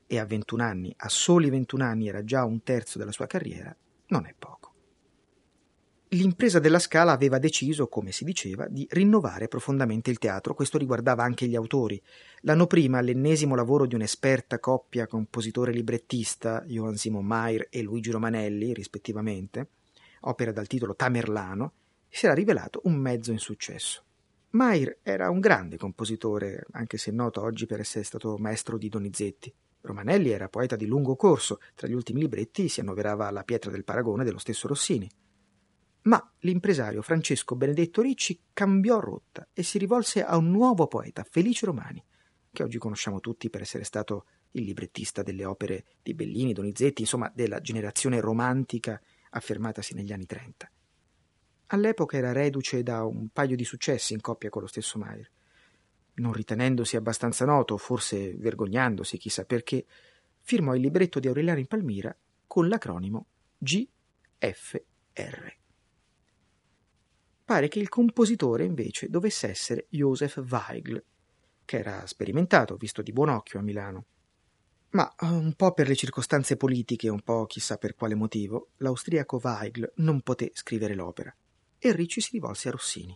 e 0.07 0.17
a 0.17 0.25
21 0.25 0.63
anni, 0.63 0.91
a 0.97 1.09
soli 1.09 1.51
21 1.51 1.83
anni 1.83 2.07
era 2.07 2.23
già 2.23 2.43
un 2.45 2.63
terzo 2.63 2.97
della 2.97 3.11
sua 3.11 3.27
carriera, 3.27 3.75
non 4.07 4.25
è 4.25 4.33
poco. 4.35 4.44
L'impresa 6.15 6.59
della 6.59 6.79
Scala 6.79 7.11
aveva 7.11 7.39
deciso, 7.39 7.89
come 7.89 8.13
si 8.13 8.23
diceva, 8.23 8.67
di 8.69 8.87
rinnovare 8.91 9.49
profondamente 9.49 10.11
il 10.11 10.17
teatro. 10.17 10.53
Questo 10.53 10.77
riguardava 10.77 11.23
anche 11.23 11.45
gli 11.45 11.57
autori. 11.57 12.01
L'anno 12.41 12.67
prima, 12.67 13.01
l'ennesimo 13.01 13.53
lavoro 13.53 13.85
di 13.85 13.95
un'esperta 13.95 14.59
coppia 14.59 15.07
compositore-librettista, 15.07 16.63
Johann 16.67 16.93
Simon 16.93 17.25
Mayer 17.25 17.67
e 17.69 17.81
Luigi 17.81 18.11
Romanelli, 18.11 18.73
rispettivamente, 18.73 19.71
opera 20.21 20.53
dal 20.53 20.67
titolo 20.67 20.95
Tamerlano, 20.95 21.73
si 22.07 22.25
era 22.25 22.33
rivelato 22.33 22.79
un 22.85 22.95
mezzo 22.95 23.33
insuccesso. 23.33 24.01
Mayer 24.51 24.99
era 25.03 25.29
un 25.29 25.41
grande 25.41 25.75
compositore, 25.75 26.65
anche 26.71 26.97
se 26.97 27.11
noto 27.11 27.41
oggi 27.41 27.65
per 27.65 27.81
essere 27.81 28.05
stato 28.05 28.37
maestro 28.37 28.77
di 28.77 28.87
Donizetti. 28.87 29.53
Romanelli 29.81 30.29
era 30.29 30.47
poeta 30.47 30.77
di 30.77 30.85
lungo 30.85 31.17
corso, 31.17 31.59
tra 31.75 31.89
gli 31.89 31.93
ultimi 31.93 32.21
libretti 32.21 32.69
si 32.69 32.79
annoverava 32.79 33.29
La 33.31 33.43
pietra 33.43 33.69
del 33.69 33.83
paragone 33.83 34.23
dello 34.23 34.39
stesso 34.39 34.69
Rossini. 34.69 35.09
Ma 36.05 36.31
l'impresario 36.41 37.01
Francesco 37.01 37.55
Benedetto 37.55 38.01
Ricci 38.01 38.39
cambiò 38.53 38.99
rotta 38.99 39.47
e 39.53 39.63
si 39.63 39.79
rivolse 39.79 40.23
a 40.23 40.37
un 40.37 40.51
nuovo 40.51 40.87
poeta, 40.87 41.25
Felice 41.27 41.65
Romani, 41.65 42.03
che 42.51 42.61
oggi 42.61 42.77
conosciamo 42.77 43.19
tutti 43.19 43.49
per 43.49 43.61
essere 43.61 43.83
stato 43.83 44.25
il 44.51 44.65
librettista 44.65 45.23
delle 45.23 45.45
opere 45.45 45.85
di 46.03 46.13
Bellini, 46.13 46.53
Donizetti, 46.53 47.01
insomma 47.01 47.31
della 47.33 47.59
generazione 47.59 48.19
romantica 48.19 49.01
affermatasi 49.31 49.95
negli 49.95 50.13
anni 50.13 50.27
Trenta. 50.27 50.69
All'epoca 51.67 52.17
era 52.17 52.31
reduce 52.31 52.83
da 52.83 53.03
un 53.03 53.29
paio 53.29 53.55
di 53.55 53.65
successi 53.65 54.13
in 54.13 54.21
coppia 54.21 54.51
con 54.51 54.61
lo 54.61 54.67
stesso 54.67 54.99
Maier. 54.99 55.29
Non 56.15 56.33
ritenendosi 56.33 56.95
abbastanza 56.95 57.45
noto, 57.45 57.77
forse 57.77 58.35
vergognandosi, 58.35 59.17
chissà 59.17 59.43
perché, 59.43 59.85
firmò 60.41 60.75
il 60.75 60.81
libretto 60.81 61.19
di 61.19 61.27
Aureliano 61.27 61.59
in 61.59 61.67
Palmira 61.67 62.15
con 62.45 62.67
l'acronimo 62.67 63.25
GFR. 63.57 65.63
Pare 67.45 67.67
che 67.67 67.77
il 67.77 67.89
compositore 67.89 68.65
invece 68.65 69.07
dovesse 69.07 69.47
essere 69.47 69.85
Joseph 69.89 70.43
Weigl, 70.49 71.03
che 71.63 71.77
era 71.77 72.03
sperimentato, 72.07 72.75
visto 72.75 73.03
di 73.03 73.11
buon 73.13 73.29
occhio 73.29 73.59
a 73.59 73.61
Milano. 73.61 74.05
Ma 74.89 75.13
eh, 75.13 75.27
un 75.27 75.53
po' 75.53 75.71
per 75.71 75.87
le 75.87 75.95
circostanze 75.95 76.57
politiche, 76.57 77.07
un 77.07 77.21
po' 77.21 77.45
chissà 77.45 77.77
per 77.77 77.93
quale 77.93 78.15
motivo, 78.15 78.71
l'austriaco 78.77 79.39
Weigl 79.43 79.93
non 79.97 80.21
poté 80.21 80.49
scrivere 80.55 80.95
l'opera 80.95 81.31
e 81.77 81.91
Ricci 81.91 82.19
si 82.19 82.29
rivolse 82.31 82.69
a 82.69 82.71
Rossini, 82.71 83.15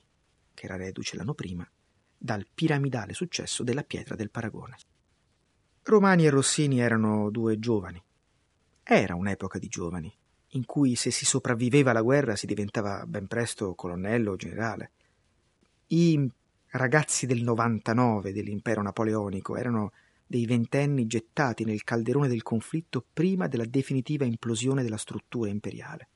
che 0.53 0.65
era 0.65 0.75
reduce 0.75 1.15
l'anno 1.15 1.33
prima 1.33 1.67
dal 2.15 2.45
piramidale 2.53 3.13
successo 3.13 3.63
della 3.63 3.83
pietra 3.83 4.15
del 4.15 4.29
paragone. 4.29 4.77
Romani 5.81 6.27
e 6.27 6.29
Rossini 6.29 6.79
erano 6.81 7.31
due 7.31 7.57
giovani. 7.57 8.03
Era 8.83 9.15
un'epoca 9.15 9.57
di 9.57 9.67
giovani, 9.67 10.15
in 10.53 10.65
cui 10.65 10.95
se 10.95 11.12
si 11.12 11.25
sopravviveva 11.25 11.91
alla 11.91 12.01
guerra 12.01 12.35
si 12.35 12.45
diventava 12.45 13.05
ben 13.05 13.27
presto 13.27 13.75
colonnello 13.75 14.31
o 14.31 14.35
generale. 14.35 14.91
I 15.88 16.29
ragazzi 16.71 17.25
del 17.25 17.43
99 17.43 18.31
dell'impero 18.31 18.81
napoleonico 18.81 19.55
erano 19.55 19.91
dei 20.25 20.45
ventenni 20.45 21.07
gettati 21.07 21.65
nel 21.65 21.83
calderone 21.83 22.27
del 22.27 22.43
conflitto 22.43 23.03
prima 23.12 23.47
della 23.47 23.65
definitiva 23.65 24.25
implosione 24.25 24.83
della 24.83 24.97
struttura 24.97 25.49
imperiale. 25.49 26.07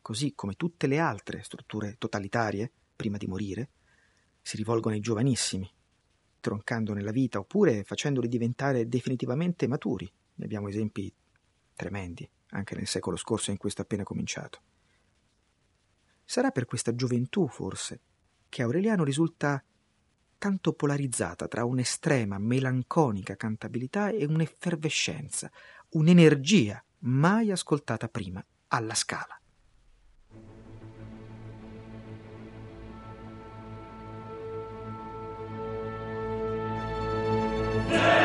Così 0.00 0.32
come 0.34 0.54
tutte 0.54 0.86
le 0.86 0.98
altre 0.98 1.42
strutture 1.42 1.96
totalitarie, 1.98 2.70
prima 2.96 3.18
di 3.18 3.26
morire, 3.26 3.68
si 4.40 4.56
rivolgono 4.56 4.94
ai 4.94 5.00
giovanissimi, 5.00 5.70
troncando 6.40 6.94
nella 6.94 7.10
vita 7.10 7.38
oppure 7.38 7.84
facendoli 7.84 8.28
diventare 8.28 8.88
definitivamente 8.88 9.68
maturi. 9.68 10.10
Ne 10.36 10.44
abbiamo 10.44 10.68
esempi 10.68 11.12
tremendi 11.74 12.28
anche 12.50 12.74
nel 12.74 12.86
secolo 12.86 13.16
scorso 13.16 13.50
in 13.50 13.56
cui 13.56 13.70
sta 13.70 13.82
appena 13.82 14.02
cominciato. 14.02 14.60
Sarà 16.24 16.50
per 16.50 16.66
questa 16.66 16.94
gioventù, 16.94 17.48
forse, 17.48 18.00
che 18.48 18.62
Aureliano 18.62 19.04
risulta 19.04 19.62
tanto 20.36 20.72
polarizzata 20.72 21.48
tra 21.48 21.64
un'estrema, 21.64 22.38
melanconica 22.38 23.36
cantabilità 23.36 24.10
e 24.10 24.24
un'effervescenza, 24.24 25.50
un'energia 25.90 26.82
mai 27.00 27.50
ascoltata 27.50 28.08
prima 28.08 28.44
alla 28.68 28.94
scala. 28.94 29.38
Yeah! 37.90 38.17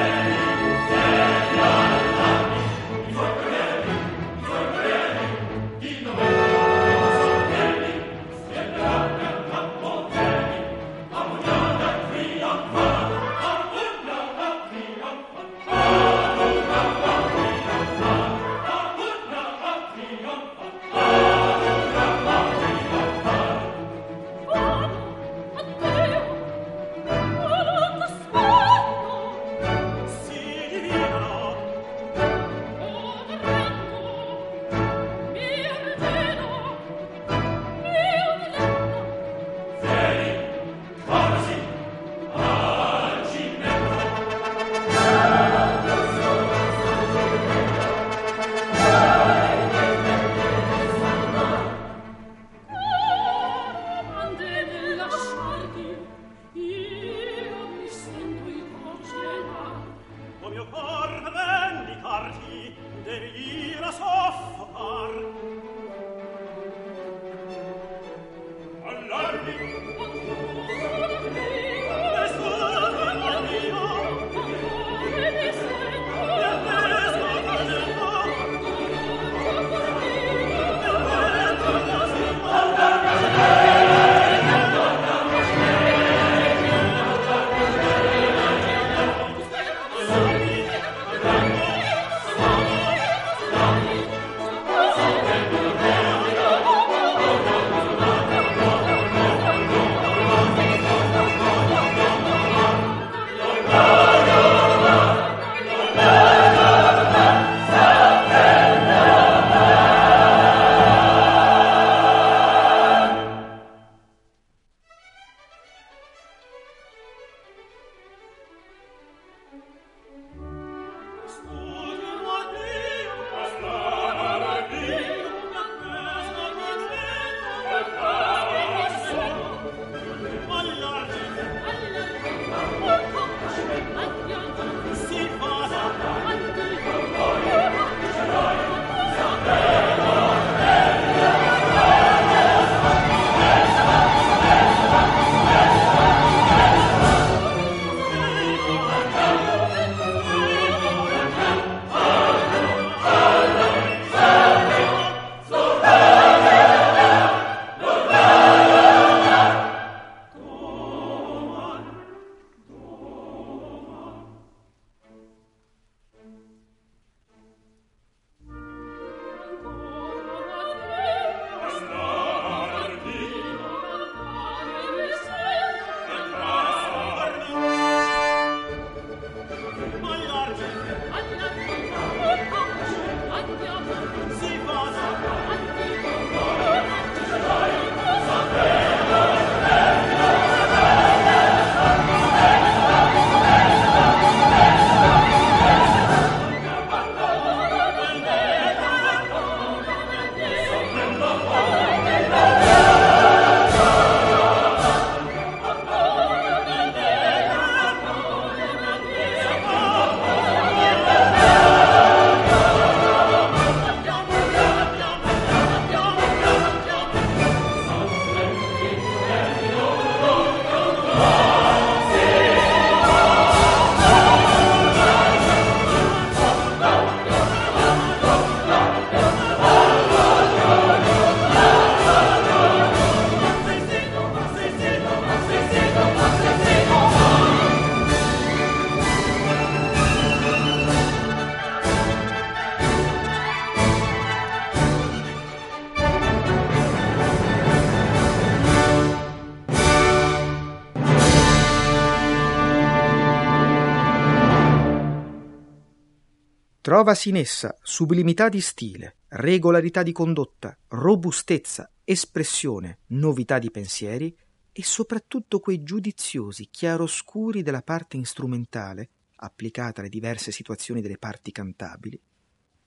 Trovasi 257.03 257.27
in 257.27 257.35
essa 257.35 257.77
sublimità 257.81 258.47
di 258.47 258.61
stile, 258.61 259.17
regolarità 259.27 260.03
di 260.03 260.13
condotta, 260.13 260.73
robustezza, 260.87 261.91
espressione, 262.05 262.99
novità 263.07 263.59
di 263.59 263.69
pensieri 263.71 264.33
e 264.71 264.83
soprattutto 264.85 265.59
quei 265.59 265.83
giudiziosi 265.83 266.69
chiaroscuri 266.71 267.61
della 267.61 267.81
parte 267.81 268.23
strumentale, 268.23 269.09
applicata 269.35 269.99
alle 269.99 270.09
diverse 270.09 270.53
situazioni 270.53 271.01
delle 271.01 271.17
parti 271.17 271.51
cantabili, 271.51 272.17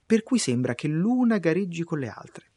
per 0.03 0.23
cui 0.23 0.39
sembra 0.39 0.73
che 0.73 0.87
l'una 0.87 1.37
gareggi 1.37 1.83
con 1.83 1.99
le 1.99 2.09
altre, 2.09 2.51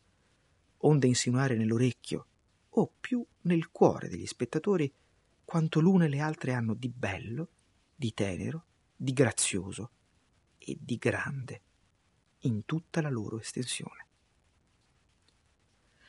onde 0.78 1.08
insinuare 1.08 1.58
nell'orecchio, 1.58 2.26
o 2.70 2.90
più 2.98 3.22
nel 3.42 3.70
cuore 3.70 4.08
degli 4.08 4.24
spettatori, 4.24 4.90
quanto 5.44 5.78
l'una 5.80 6.06
e 6.06 6.08
le 6.08 6.20
altre 6.20 6.54
hanno 6.54 6.72
di 6.72 6.88
bello, 6.88 7.50
di 7.94 8.14
tenero, 8.14 8.64
di 8.96 9.12
grazioso, 9.12 9.90
e 10.70 10.78
di 10.80 10.96
grande 10.96 11.62
in 12.40 12.64
tutta 12.64 13.00
la 13.00 13.10
loro 13.10 13.38
estensione. 13.38 14.06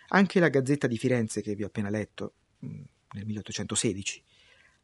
Anche 0.10 0.40
la 0.40 0.50
Gazzetta 0.50 0.88
di 0.88 0.98
Firenze, 0.98 1.42
che 1.42 1.56
vi 1.56 1.64
ho 1.64 1.68
appena 1.68 1.90
letto, 1.90 2.34
mm, 2.66 2.82
nel 3.14 3.26
1816, 3.26 4.24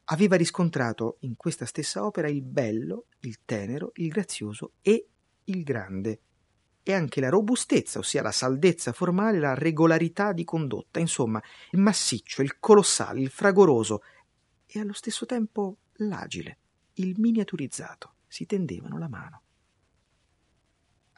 aveva 0.05 0.35
riscontrato 0.35 1.17
in 1.21 1.35
questa 1.35 1.65
stessa 1.65 2.05
opera 2.05 2.29
il 2.29 2.41
bello, 2.41 3.07
il 3.21 3.39
tenero, 3.45 3.91
il 3.95 4.07
grazioso 4.07 4.73
e 4.81 5.07
il 5.45 5.63
grande, 5.63 6.21
e 6.81 6.93
anche 6.93 7.19
la 7.19 7.27
robustezza, 7.27 7.99
ossia 7.99 8.21
la 8.21 8.31
saldezza 8.31 8.93
formale, 8.93 9.39
la 9.39 9.53
regolarità 9.53 10.31
di 10.31 10.45
condotta, 10.45 10.99
insomma, 10.99 11.41
il 11.71 11.79
massiccio, 11.79 12.41
il 12.41 12.59
colossale, 12.59 13.19
il 13.19 13.29
fragoroso 13.29 14.01
e 14.65 14.79
allo 14.79 14.93
stesso 14.93 15.25
tempo 15.25 15.79
l'agile, 15.95 16.57
il 16.93 17.15
miniaturizzato, 17.17 18.13
si 18.27 18.45
tendevano 18.45 18.97
la 18.97 19.09
mano 19.09 19.41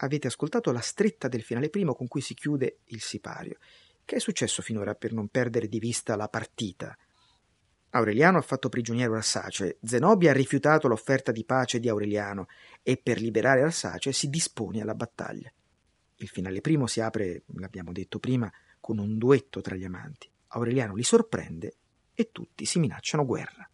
avete 0.01 0.27
ascoltato 0.27 0.71
la 0.71 0.79
stretta 0.81 1.27
del 1.27 1.41
finale 1.41 1.69
primo 1.69 1.93
con 1.93 2.07
cui 2.07 2.21
si 2.21 2.33
chiude 2.33 2.79
il 2.85 3.01
sipario. 3.01 3.57
Che 4.05 4.15
è 4.15 4.19
successo 4.19 4.62
finora 4.62 4.95
per 4.95 5.13
non 5.13 5.27
perdere 5.27 5.67
di 5.67 5.79
vista 5.79 6.15
la 6.15 6.27
partita? 6.27 6.95
Aureliano 7.91 8.38
ha 8.38 8.41
fatto 8.41 8.69
prigioniero 8.69 9.15
Arsace, 9.15 9.77
Zenobia 9.83 10.31
ha 10.31 10.33
rifiutato 10.33 10.88
l'offerta 10.88 11.31
di 11.31 11.43
pace 11.43 11.79
di 11.79 11.89
Aureliano 11.89 12.47
e 12.83 12.97
per 12.97 13.19
liberare 13.19 13.62
Arsace 13.62 14.12
si 14.12 14.29
dispone 14.29 14.81
alla 14.81 14.93
battaglia. 14.93 15.51
Il 16.17 16.27
finale 16.27 16.62
primo 16.62 16.85
si 16.85 17.01
apre, 17.01 17.43
l'abbiamo 17.55 17.91
detto 17.91 18.19
prima, 18.19 18.51
con 18.79 18.99
un 18.99 19.17
duetto 19.17 19.62
tra 19.62 19.75
gli 19.75 19.85
amanti. 19.85 20.29
Aureliano 20.49 20.95
li 20.95 21.03
sorprende 21.03 21.75
e 22.13 22.31
tutti 22.31 22.65
si 22.65 22.79
minacciano 22.79 23.25
guerra. 23.25 23.69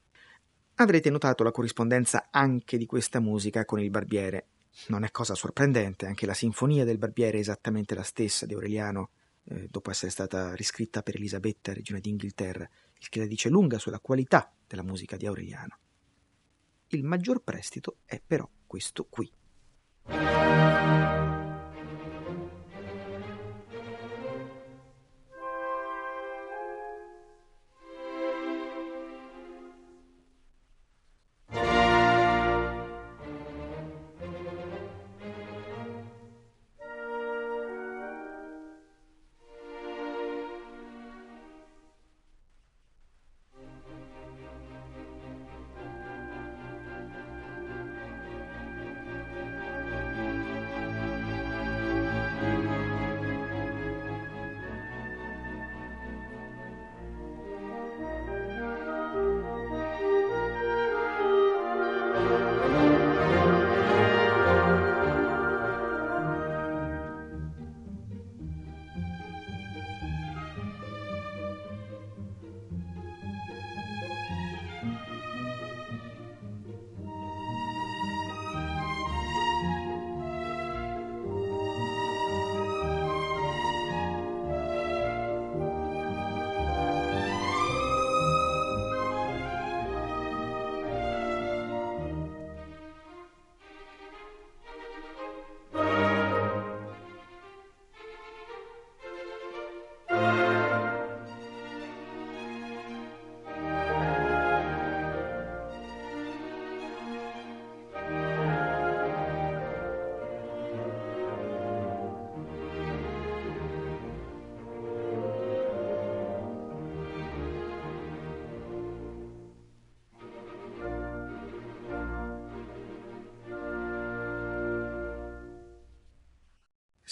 Avrete 0.76 1.10
notato 1.10 1.44
la 1.44 1.52
corrispondenza 1.52 2.28
anche 2.32 2.78
di 2.78 2.86
questa 2.86 3.20
musica 3.20 3.66
con 3.66 3.80
il 3.80 3.90
barbiere 3.90 4.48
non 4.88 5.04
è 5.04 5.12
cosa 5.12 5.36
sorprendente, 5.36 6.06
anche 6.06 6.26
la 6.26 6.34
sinfonia 6.34 6.86
del 6.86 6.98
Barbiere 6.98 7.38
è 7.38 7.42
esattamente 7.42 7.96
la 7.96 8.04
stessa 8.04 8.46
di 8.46 8.54
Aureliano, 8.54 9.10
eh, 9.46 9.68
dopo 9.70 9.92
essere 9.92 10.12
stata 10.12 10.54
riscritta 10.54 11.02
per 11.02 11.16
Elisabetta, 11.16 11.74
regina 11.74 12.00
d'Inghilterra, 12.00 12.70
il 13.00 13.10
che 13.10 13.20
la 13.20 13.26
dice 13.26 13.50
lunga 13.50 13.78
sulla 13.80 14.00
qualità 14.00 14.52
della 14.68 14.84
musica 14.84 15.18
di 15.18 15.26
Aureliano. 15.26 15.78
Il 16.90 17.04
maggior 17.04 17.42
prestito 17.42 17.98
è 18.06 18.22
però 18.26 18.48
questo 18.66 19.06
qui. 19.10 19.32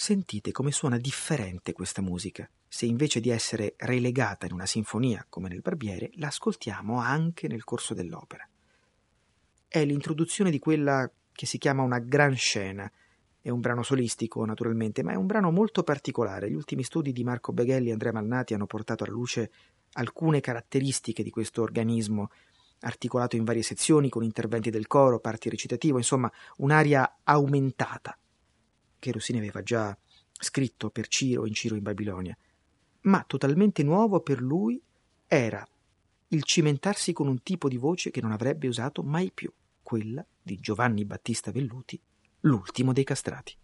Sentite 0.04 0.52
come 0.52 0.70
suona 0.70 0.98
differente 0.98 1.72
questa 1.72 2.02
musica, 2.02 2.46
se 2.68 2.84
invece 2.84 3.20
di 3.20 3.30
essere 3.30 3.72
relegata 3.78 4.44
in 4.44 4.52
una 4.52 4.66
sinfonia 4.66 5.24
come 5.30 5.48
nel 5.48 5.62
Barbiere, 5.62 6.10
la 6.16 6.26
ascoltiamo 6.26 6.98
anche 6.98 7.48
nel 7.48 7.64
corso 7.64 7.94
dell'opera. 7.94 8.46
È 9.66 9.82
l'introduzione 9.82 10.50
di 10.50 10.58
quella 10.58 11.10
che 11.32 11.46
si 11.46 11.56
chiama 11.56 11.84
una 11.84 12.00
gran 12.00 12.36
scena. 12.36 12.92
È 13.40 13.48
un 13.48 13.60
brano 13.60 13.82
solistico, 13.82 14.44
naturalmente, 14.44 15.02
ma 15.02 15.12
è 15.12 15.14
un 15.14 15.24
brano 15.24 15.50
molto 15.50 15.82
particolare. 15.82 16.50
Gli 16.50 16.54
ultimi 16.54 16.82
studi 16.82 17.10
di 17.10 17.24
Marco 17.24 17.54
Beghelli 17.54 17.88
e 17.88 17.92
Andrea 17.92 18.12
Malnati 18.12 18.52
hanno 18.52 18.66
portato 18.66 19.04
alla 19.04 19.14
luce 19.14 19.50
alcune 19.94 20.40
caratteristiche 20.40 21.22
di 21.22 21.30
questo 21.30 21.62
organismo, 21.62 22.28
articolato 22.80 23.36
in 23.36 23.44
varie 23.44 23.62
sezioni 23.62 24.10
con 24.10 24.22
interventi 24.22 24.68
del 24.68 24.86
coro, 24.86 25.18
parti 25.18 25.48
recitative, 25.48 25.96
insomma, 25.96 26.30
un'aria 26.58 27.20
aumentata 27.22 28.18
che 29.04 29.12
Rossini 29.12 29.36
aveva 29.36 29.62
già 29.62 29.94
scritto 30.32 30.88
per 30.88 31.08
Ciro 31.08 31.46
in 31.46 31.52
Ciro 31.52 31.74
in 31.74 31.82
Babilonia, 31.82 32.34
ma 33.02 33.22
totalmente 33.26 33.82
nuovo 33.82 34.20
per 34.20 34.40
lui 34.40 34.80
era 35.26 35.66
il 36.28 36.42
cimentarsi 36.42 37.12
con 37.12 37.28
un 37.28 37.42
tipo 37.42 37.68
di 37.68 37.76
voce 37.76 38.10
che 38.10 38.22
non 38.22 38.32
avrebbe 38.32 38.66
usato 38.66 39.02
mai 39.02 39.30
più, 39.30 39.52
quella 39.82 40.24
di 40.42 40.58
Giovanni 40.58 41.04
Battista 41.04 41.52
Velluti, 41.52 42.00
l'ultimo 42.40 42.94
dei 42.94 43.04
castrati. 43.04 43.54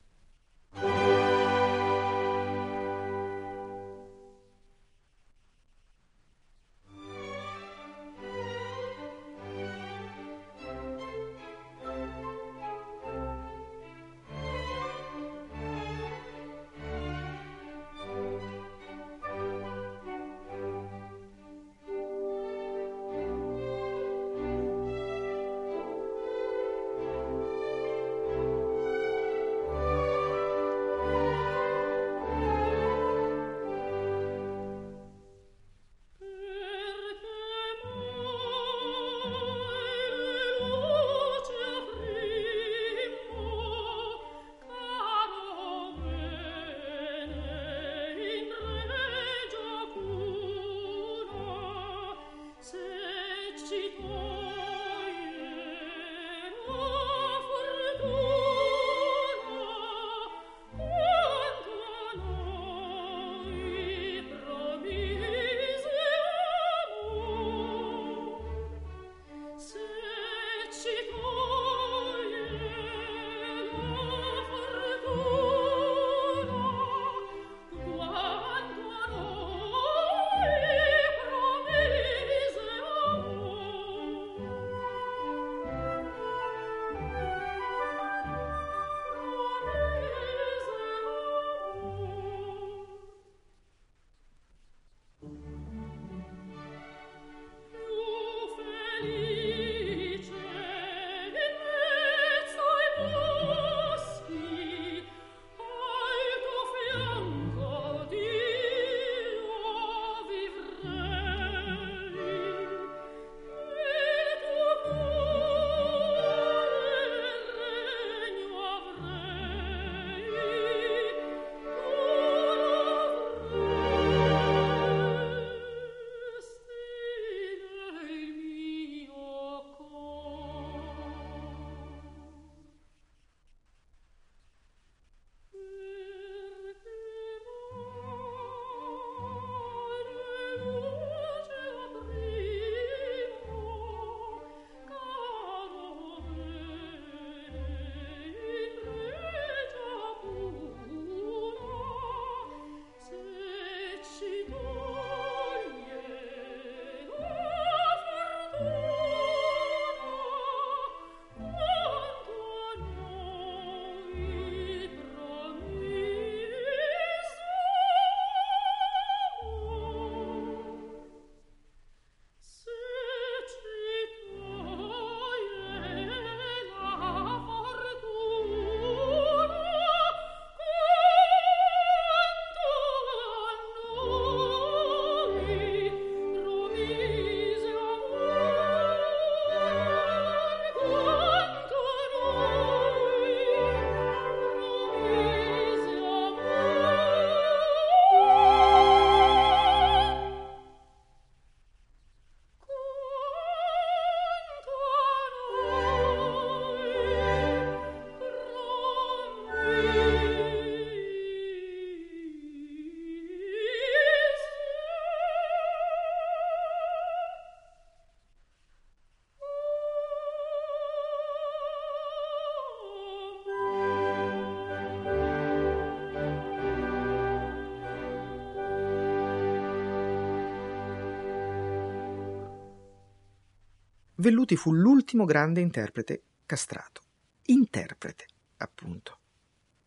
Velluti 234.21 234.55
fu 234.55 234.75
l'ultimo 234.75 235.25
grande 235.25 235.63
interprete 235.63 236.23
castrato. 236.45 237.01
Interprete, 237.47 238.27
appunto. 238.59 239.19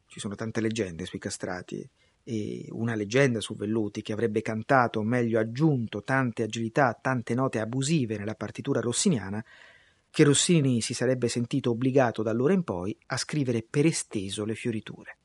Ci 0.07 0.19
sono 0.19 0.33
tante 0.33 0.59
leggende 0.59 1.05
sui 1.05 1.19
castrati 1.19 1.87
e 2.23 2.65
una 2.71 2.95
leggenda 2.95 3.39
su 3.41 3.55
Velluti 3.55 4.01
che 4.01 4.11
avrebbe 4.11 4.41
cantato, 4.41 4.99
o 4.99 5.03
meglio 5.03 5.39
aggiunto, 5.39 6.01
tante 6.01 6.41
agilità, 6.41 6.97
tante 6.99 7.35
note 7.35 7.59
abusive 7.59 8.17
nella 8.17 8.33
partitura 8.33 8.79
rossiniana, 8.79 9.43
che 10.09 10.23
Rossini 10.23 10.81
si 10.81 10.95
sarebbe 10.95 11.27
sentito 11.27 11.69
obbligato 11.69 12.23
da 12.23 12.31
allora 12.31 12.53
in 12.53 12.63
poi 12.63 12.97
a 13.07 13.17
scrivere 13.17 13.61
per 13.61 13.85
esteso 13.85 14.45
le 14.45 14.55
fioriture. 14.55 15.17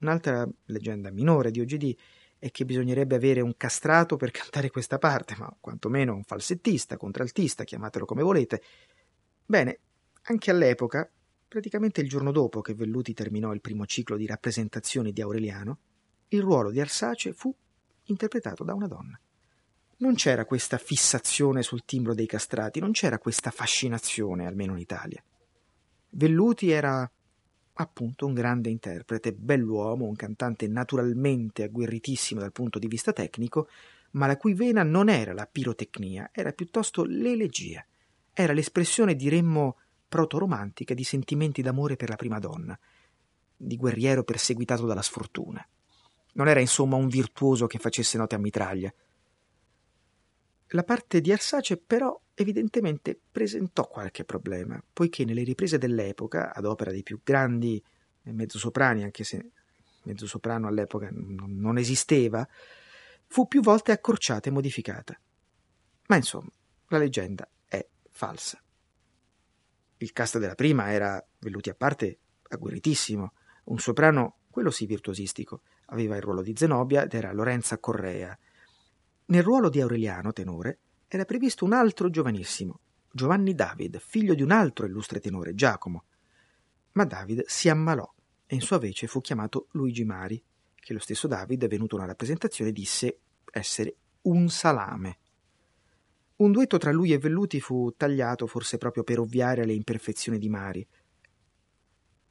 Un'altra 0.00 0.46
leggenda 0.66 1.10
minore 1.10 1.50
di 1.50 1.60
OGD 1.60 1.96
è 2.44 2.50
che 2.50 2.66
bisognerebbe 2.66 3.14
avere 3.14 3.40
un 3.40 3.56
castrato 3.56 4.16
per 4.16 4.30
cantare 4.30 4.68
questa 4.68 4.98
parte, 4.98 5.34
ma 5.38 5.50
quantomeno 5.58 6.14
un 6.14 6.24
falsettista, 6.24 6.98
contraltista, 6.98 7.64
chiamatelo 7.64 8.04
come 8.04 8.22
volete. 8.22 8.60
Bene, 9.46 9.78
anche 10.24 10.50
all'epoca, 10.50 11.10
praticamente 11.48 12.02
il 12.02 12.08
giorno 12.10 12.32
dopo 12.32 12.60
che 12.60 12.74
Velluti 12.74 13.14
terminò 13.14 13.54
il 13.54 13.62
primo 13.62 13.86
ciclo 13.86 14.18
di 14.18 14.26
rappresentazioni 14.26 15.10
di 15.10 15.22
Aureliano, 15.22 15.78
il 16.28 16.42
ruolo 16.42 16.70
di 16.70 16.80
Arsace 16.80 17.32
fu 17.32 17.50
interpretato 18.08 18.62
da 18.62 18.74
una 18.74 18.88
donna. 18.88 19.18
Non 19.96 20.14
c'era 20.14 20.44
questa 20.44 20.76
fissazione 20.76 21.62
sul 21.62 21.86
timbro 21.86 22.12
dei 22.12 22.26
castrati, 22.26 22.78
non 22.78 22.92
c'era 22.92 23.18
questa 23.18 23.50
fascinazione, 23.52 24.44
almeno 24.44 24.72
in 24.72 24.80
Italia. 24.80 25.24
Velluti 26.10 26.68
era 26.68 27.10
appunto 27.74 28.26
un 28.26 28.34
grande 28.34 28.70
interprete, 28.70 29.32
bell'uomo, 29.32 30.06
un 30.06 30.16
cantante 30.16 30.68
naturalmente 30.68 31.62
agguerritissimo 31.62 32.40
dal 32.40 32.52
punto 32.52 32.78
di 32.78 32.86
vista 32.86 33.12
tecnico, 33.12 33.68
ma 34.12 34.26
la 34.26 34.36
cui 34.36 34.54
vena 34.54 34.82
non 34.82 35.08
era 35.08 35.32
la 35.32 35.46
pirotecnia, 35.46 36.30
era 36.32 36.52
piuttosto 36.52 37.04
l'elegia. 37.04 37.84
Era 38.32 38.52
l'espressione, 38.52 39.16
diremmo, 39.16 39.76
proto-romantica 40.08 40.94
di 40.94 41.02
sentimenti 41.02 41.62
d'amore 41.62 41.96
per 41.96 42.08
la 42.08 42.16
prima 42.16 42.38
donna, 42.38 42.78
di 43.56 43.76
guerriero 43.76 44.22
perseguitato 44.22 44.86
dalla 44.86 45.02
sfortuna. 45.02 45.66
Non 46.34 46.48
era 46.48 46.60
insomma 46.60 46.96
un 46.96 47.08
virtuoso 47.08 47.66
che 47.66 47.78
facesse 47.78 48.18
note 48.18 48.34
a 48.34 48.38
mitraglia. 48.38 48.92
La 50.74 50.82
parte 50.82 51.20
di 51.20 51.30
Arsace 51.30 51.76
però 51.76 52.20
evidentemente 52.34 53.16
presentò 53.30 53.86
qualche 53.86 54.24
problema, 54.24 54.82
poiché 54.92 55.24
nelle 55.24 55.44
riprese 55.44 55.78
dell'epoca, 55.78 56.52
ad 56.52 56.64
opera 56.64 56.90
dei 56.90 57.04
più 57.04 57.20
grandi 57.22 57.80
mezzosoprani, 58.22 59.04
anche 59.04 59.22
se 59.22 59.50
mezzosoprano 60.02 60.66
all'epoca 60.66 61.08
non 61.12 61.78
esisteva, 61.78 62.46
fu 63.26 63.46
più 63.46 63.62
volte 63.62 63.92
accorciata 63.92 64.48
e 64.48 64.52
modificata. 64.52 65.16
Ma 66.08 66.16
insomma, 66.16 66.50
la 66.88 66.98
leggenda 66.98 67.48
è 67.66 67.86
falsa. 68.10 68.60
Il 69.98 70.12
cast 70.12 70.38
della 70.38 70.56
prima 70.56 70.90
era, 70.90 71.24
velluti 71.38 71.70
a 71.70 71.74
parte, 71.74 72.18
agguerritissimo, 72.48 73.32
un 73.66 73.78
soprano, 73.78 74.38
quello 74.50 74.72
sì 74.72 74.86
virtuosistico, 74.86 75.62
aveva 75.86 76.16
il 76.16 76.22
ruolo 76.22 76.42
di 76.42 76.54
Zenobia 76.56 77.04
ed 77.04 77.14
era 77.14 77.32
Lorenza 77.32 77.78
Correa. 77.78 78.36
Nel 79.26 79.42
ruolo 79.42 79.70
di 79.70 79.80
Aureliano, 79.80 80.32
tenore, 80.32 80.78
era 81.08 81.24
previsto 81.24 81.64
un 81.64 81.72
altro 81.72 82.10
giovanissimo, 82.10 82.80
Giovanni 83.10 83.54
David, 83.54 83.98
figlio 83.98 84.34
di 84.34 84.42
un 84.42 84.50
altro 84.50 84.84
illustre 84.84 85.20
tenore, 85.20 85.54
Giacomo. 85.54 86.04
Ma 86.92 87.04
David 87.04 87.44
si 87.46 87.68
ammalò 87.68 88.12
e 88.44 88.54
in 88.54 88.60
sua 88.60 88.78
vece 88.78 89.06
fu 89.06 89.20
chiamato 89.20 89.68
Luigi 89.72 90.04
Mari, 90.04 90.42
che 90.74 90.92
lo 90.92 90.98
stesso 90.98 91.26
David, 91.26 91.66
venuto 91.68 91.94
a 91.94 92.00
una 92.00 92.08
rappresentazione, 92.08 92.70
disse 92.70 93.20
essere 93.50 93.96
un 94.22 94.50
salame. 94.50 95.18
Un 96.36 96.52
duetto 96.52 96.76
tra 96.76 96.92
lui 96.92 97.12
e 97.12 97.18
Velluti 97.18 97.60
fu 97.60 97.94
tagliato 97.96 98.46
forse 98.46 98.76
proprio 98.76 99.04
per 99.04 99.20
ovviare 99.20 99.62
alle 99.62 99.72
imperfezioni 99.72 100.38
di 100.38 100.48
Mari. 100.50 100.86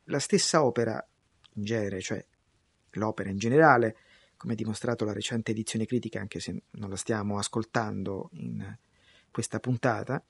La 0.06 0.20
stessa 0.20 0.64
opera, 0.64 1.04
in 1.54 1.64
genere, 1.64 2.02
cioè 2.02 2.24
l'opera 2.92 3.30
in 3.30 3.38
generale, 3.38 3.98
come 4.44 4.56
dimostrato 4.56 5.06
la 5.06 5.14
recente 5.14 5.52
edizione 5.52 5.86
critica, 5.86 6.20
anche 6.20 6.42
se 6.42 6.64
non 6.72 6.90
la 6.90 6.98
stiamo 6.98 7.38
ascoltando 7.38 8.30
in 8.34 8.78
questa 9.32 9.62
puntata, 9.62 10.22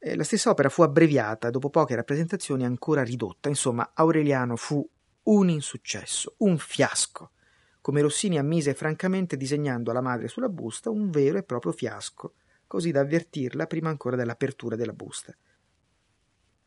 Eh, 0.00 0.14
la 0.14 0.22
stessa 0.22 0.50
opera 0.50 0.68
fu 0.68 0.82
abbreviata, 0.82 1.50
dopo 1.50 1.70
poche 1.70 1.96
rappresentazioni 1.96 2.64
ancora 2.64 3.02
ridotta. 3.02 3.48
Insomma, 3.48 3.90
Aureliano 3.94 4.54
fu 4.54 4.88
un 5.24 5.48
insuccesso, 5.48 6.34
un 6.38 6.56
fiasco, 6.56 7.32
come 7.80 8.00
Rossini 8.00 8.38
ammise 8.38 8.74
francamente 8.74 9.36
disegnando 9.36 9.90
alla 9.90 10.00
madre 10.00 10.28
sulla 10.28 10.48
busta 10.48 10.88
un 10.88 11.10
vero 11.10 11.38
e 11.38 11.42
proprio 11.42 11.72
fiasco, 11.72 12.34
così 12.68 12.92
da 12.92 13.00
avvertirla 13.00 13.66
prima 13.66 13.88
ancora 13.88 14.14
dell'apertura 14.14 14.76
della 14.76 14.92
busta. 14.92 15.36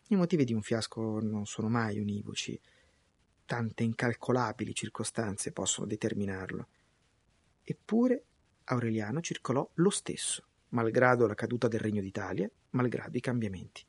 I 0.10 0.16
motivi 0.16 0.44
di 0.44 0.54
un 0.54 0.62
fiasco 0.62 1.20
non 1.22 1.46
sono 1.46 1.70
mai 1.70 2.00
univoci, 2.00 2.60
tante 3.52 3.84
incalcolabili 3.84 4.74
circostanze 4.74 5.52
possono 5.52 5.86
determinarlo. 5.86 6.68
Eppure 7.62 8.24
Aureliano 8.64 9.20
circolò 9.20 9.70
lo 9.74 9.90
stesso, 9.90 10.46
malgrado 10.70 11.28
la 11.28 11.34
caduta 11.34 11.68
del 11.68 11.82
Regno 11.82 12.00
d'Italia, 12.00 12.50
malgrado 12.70 13.18
i 13.18 13.20
cambiamenti. 13.20 13.86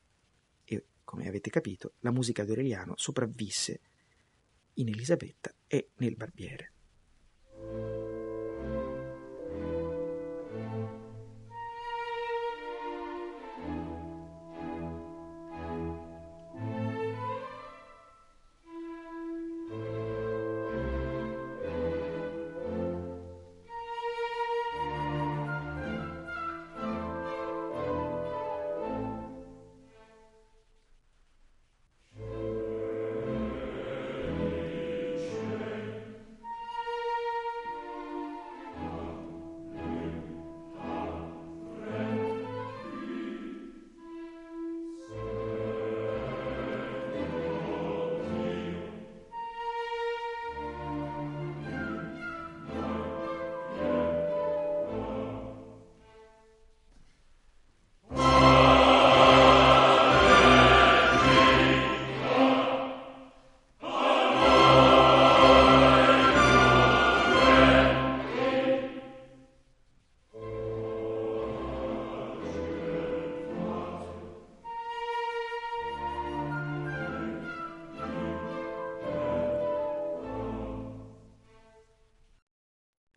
E, 0.64 0.84
come 1.04 1.28
avete 1.28 1.48
capito, 1.48 1.92
la 2.00 2.10
musica 2.10 2.42
di 2.42 2.50
Aureliano 2.50 2.94
sopravvisse 2.96 3.80
in 4.74 4.88
Elisabetta 4.88 5.54
e 5.68 5.90
nel 5.98 6.16
Barbiere. 6.16 6.72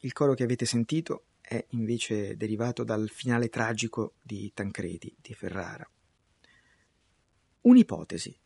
Il 0.06 0.14
coro 0.14 0.36
che 0.36 0.44
avete 0.44 0.68
sentito 0.68 1.30
è 1.42 1.66
invece 1.70 2.38
derivato 2.38 2.84
dal 2.84 3.10
finale 3.10 3.50
tragico 3.50 4.14
di 4.22 4.52
Tancredi 4.54 5.16
di 5.20 5.34
Ferrara. 5.34 5.90
Un'ipotesi, 7.62 8.38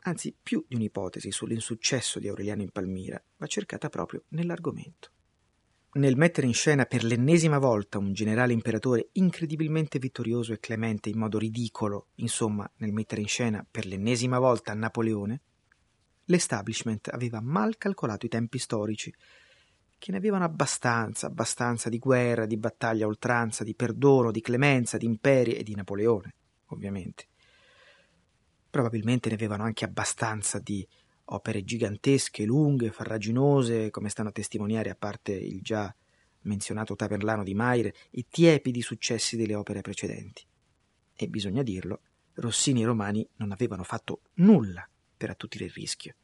anzi 0.00 0.34
più 0.42 0.64
di 0.66 0.74
un'ipotesi 0.74 1.30
sull'insuccesso 1.30 2.18
di 2.18 2.26
Aureliano 2.26 2.62
in 2.62 2.72
Palmira 2.72 3.22
va 3.36 3.46
cercata 3.46 3.88
proprio 3.90 4.24
nell'argomento. 4.30 5.10
Nel 5.92 6.16
mettere 6.16 6.48
in 6.48 6.54
scena 6.54 6.84
per 6.84 7.04
l'ennesima 7.04 7.58
volta 7.60 7.98
un 7.98 8.12
generale 8.12 8.52
imperatore 8.52 9.10
incredibilmente 9.12 10.00
vittorioso 10.00 10.52
e 10.52 10.58
clemente 10.58 11.10
in 11.10 11.18
modo 11.18 11.38
ridicolo, 11.38 12.08
insomma, 12.16 12.68
nel 12.78 12.92
mettere 12.92 13.20
in 13.20 13.28
scena 13.28 13.64
per 13.70 13.86
l'ennesima 13.86 14.40
volta 14.40 14.74
Napoleone, 14.74 15.42
l'establishment 16.24 17.06
aveva 17.12 17.40
mal 17.40 17.76
calcolato 17.78 18.26
i 18.26 18.30
tempi 18.30 18.58
storici 18.58 19.14
che 20.04 20.10
ne 20.10 20.18
avevano 20.18 20.44
abbastanza, 20.44 21.28
abbastanza 21.28 21.88
di 21.88 21.98
guerra, 21.98 22.44
di 22.44 22.58
battaglia 22.58 23.06
a 23.06 23.08
oltranza, 23.08 23.64
di 23.64 23.74
perdono, 23.74 24.30
di 24.30 24.42
clemenza, 24.42 24.98
di 24.98 25.06
imperi 25.06 25.54
e 25.54 25.62
di 25.62 25.74
Napoleone, 25.74 26.34
ovviamente. 26.66 27.28
Probabilmente 28.68 29.30
ne 29.30 29.36
avevano 29.36 29.62
anche 29.62 29.86
abbastanza 29.86 30.58
di 30.58 30.86
opere 31.24 31.64
gigantesche, 31.64 32.44
lunghe, 32.44 32.90
farraginose, 32.90 33.88
come 33.88 34.10
stanno 34.10 34.28
a 34.28 34.32
testimoniare 34.32 34.90
a 34.90 34.94
parte 34.94 35.32
il 35.32 35.62
già 35.62 35.90
menzionato 36.42 36.94
Taverlano 36.96 37.42
di 37.42 37.54
Maire, 37.54 37.94
i 38.10 38.26
tiepidi 38.28 38.82
successi 38.82 39.38
delle 39.38 39.54
opere 39.54 39.80
precedenti. 39.80 40.44
E 41.14 41.28
bisogna 41.28 41.62
dirlo, 41.62 42.02
Rossini 42.34 42.82
e 42.82 42.84
Romani 42.84 43.26
non 43.36 43.52
avevano 43.52 43.84
fatto 43.84 44.20
nulla 44.34 44.86
per 45.16 45.30
attutire 45.30 45.64
il 45.64 45.70
rischio. 45.70 46.14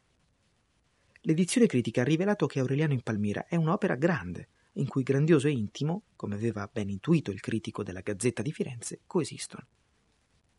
L'edizione 1.24 1.66
critica 1.66 2.00
ha 2.00 2.04
rivelato 2.04 2.46
che 2.46 2.60
Aureliano 2.60 2.94
in 2.94 3.02
Palmira 3.02 3.46
è 3.46 3.54
un'opera 3.54 3.94
grande, 3.96 4.48
in 4.74 4.88
cui 4.88 5.02
grandioso 5.02 5.48
e 5.48 5.50
intimo, 5.50 6.04
come 6.16 6.34
aveva 6.34 6.68
ben 6.72 6.88
intuito 6.88 7.30
il 7.30 7.40
critico 7.40 7.82
della 7.82 8.00
Gazzetta 8.00 8.40
di 8.40 8.52
Firenze, 8.52 9.00
coesistono. 9.06 9.66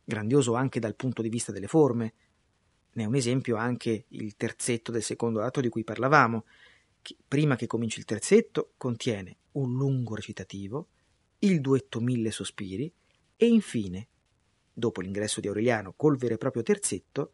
Grandioso 0.03 0.53
anche 0.53 0.79
dal 0.79 0.95
punto 0.95 1.23
di 1.23 1.29
vista 1.29 1.51
delle 1.51 1.67
forme. 1.67 2.13
Ne 2.93 3.03
è 3.03 3.05
un 3.07 3.15
esempio 3.15 3.55
anche 3.55 4.05
il 4.09 4.35
terzetto 4.35 4.91
del 4.91 5.01
secondo 5.01 5.41
atto 5.41 5.61
di 5.61 5.69
cui 5.69 5.83
parlavamo, 5.83 6.45
che 7.01 7.15
prima 7.27 7.55
che 7.55 7.65
cominci 7.65 7.97
il 7.97 8.05
terzetto 8.05 8.73
contiene 8.77 9.37
un 9.53 9.75
lungo 9.75 10.13
recitativo, 10.13 10.89
il 11.39 11.59
duetto 11.59 11.99
Mille 11.99 12.29
sospiri 12.29 12.91
e 13.35 13.47
infine, 13.47 14.07
dopo 14.71 15.01
l'ingresso 15.01 15.39
di 15.39 15.47
Aureliano 15.47 15.93
col 15.93 16.17
vero 16.17 16.35
e 16.35 16.37
proprio 16.37 16.61
terzetto, 16.61 17.33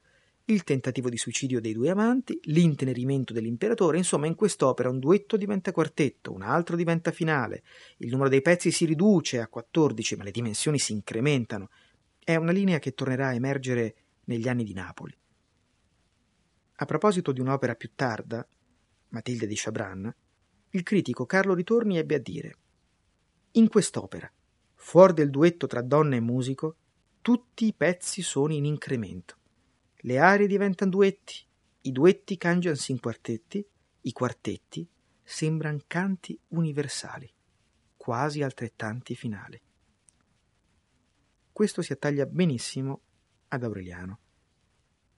il 0.49 0.63
tentativo 0.63 1.09
di 1.09 1.17
suicidio 1.17 1.59
dei 1.59 1.73
due 1.73 1.89
amanti, 1.89 2.39
l'intenerimento 2.43 3.33
dell'imperatore, 3.33 3.97
insomma 3.97 4.27
in 4.27 4.35
quest'opera 4.35 4.89
un 4.89 4.99
duetto 4.99 5.35
diventa 5.35 5.73
quartetto, 5.73 6.31
un 6.31 6.41
altro 6.41 6.77
diventa 6.77 7.11
finale, 7.11 7.63
il 7.97 8.09
numero 8.09 8.29
dei 8.29 8.41
pezzi 8.41 8.71
si 8.71 8.85
riduce 8.85 9.41
a 9.41 9.49
14 9.49 10.15
ma 10.15 10.23
le 10.23 10.31
dimensioni 10.31 10.79
si 10.79 10.93
incrementano. 10.93 11.69
È 12.23 12.35
una 12.35 12.53
linea 12.53 12.79
che 12.79 12.93
tornerà 12.93 13.27
a 13.27 13.33
emergere 13.33 13.95
negli 14.25 14.47
anni 14.47 14.63
di 14.63 14.73
Napoli. 14.73 15.17
A 16.79 16.85
proposito 16.85 17.33
di 17.33 17.41
un'opera 17.41 17.75
più 17.75 17.91
tarda, 17.93 18.47
Matilde 19.09 19.47
di 19.47 19.55
Chabran, 19.55 20.15
il 20.69 20.83
critico 20.83 21.25
Carlo 21.25 21.55
Ritorni 21.55 21.97
ebbe 21.97 22.15
a 22.15 22.19
dire 22.19 22.57
In 23.53 23.67
quest'opera, 23.67 24.31
fuori 24.75 25.13
del 25.13 25.29
duetto 25.29 25.67
tra 25.67 25.81
donna 25.81 26.15
e 26.15 26.21
musico, 26.21 26.75
tutti 27.21 27.65
i 27.65 27.73
pezzi 27.73 28.21
sono 28.21 28.53
in 28.53 28.63
incremento 28.63 29.36
le 30.07 30.19
arie 30.19 30.47
diventano 30.47 30.89
duetti, 30.89 31.35
i 31.81 31.91
duetti 31.91 32.37
cangiansi 32.37 32.93
in 32.93 32.99
quartetti, 33.01 33.67
i 34.03 34.11
quartetti 34.13 34.89
sembrano 35.21 35.81
canti 35.85 36.39
universali, 36.49 37.29
quasi 37.97 38.41
altrettanti 38.41 39.15
finali. 39.15 39.61
Questo 41.51 41.81
si 41.81 41.91
attaglia 41.91 42.25
benissimo 42.25 43.01
ad 43.49 43.63
Aureliano. 43.65 44.19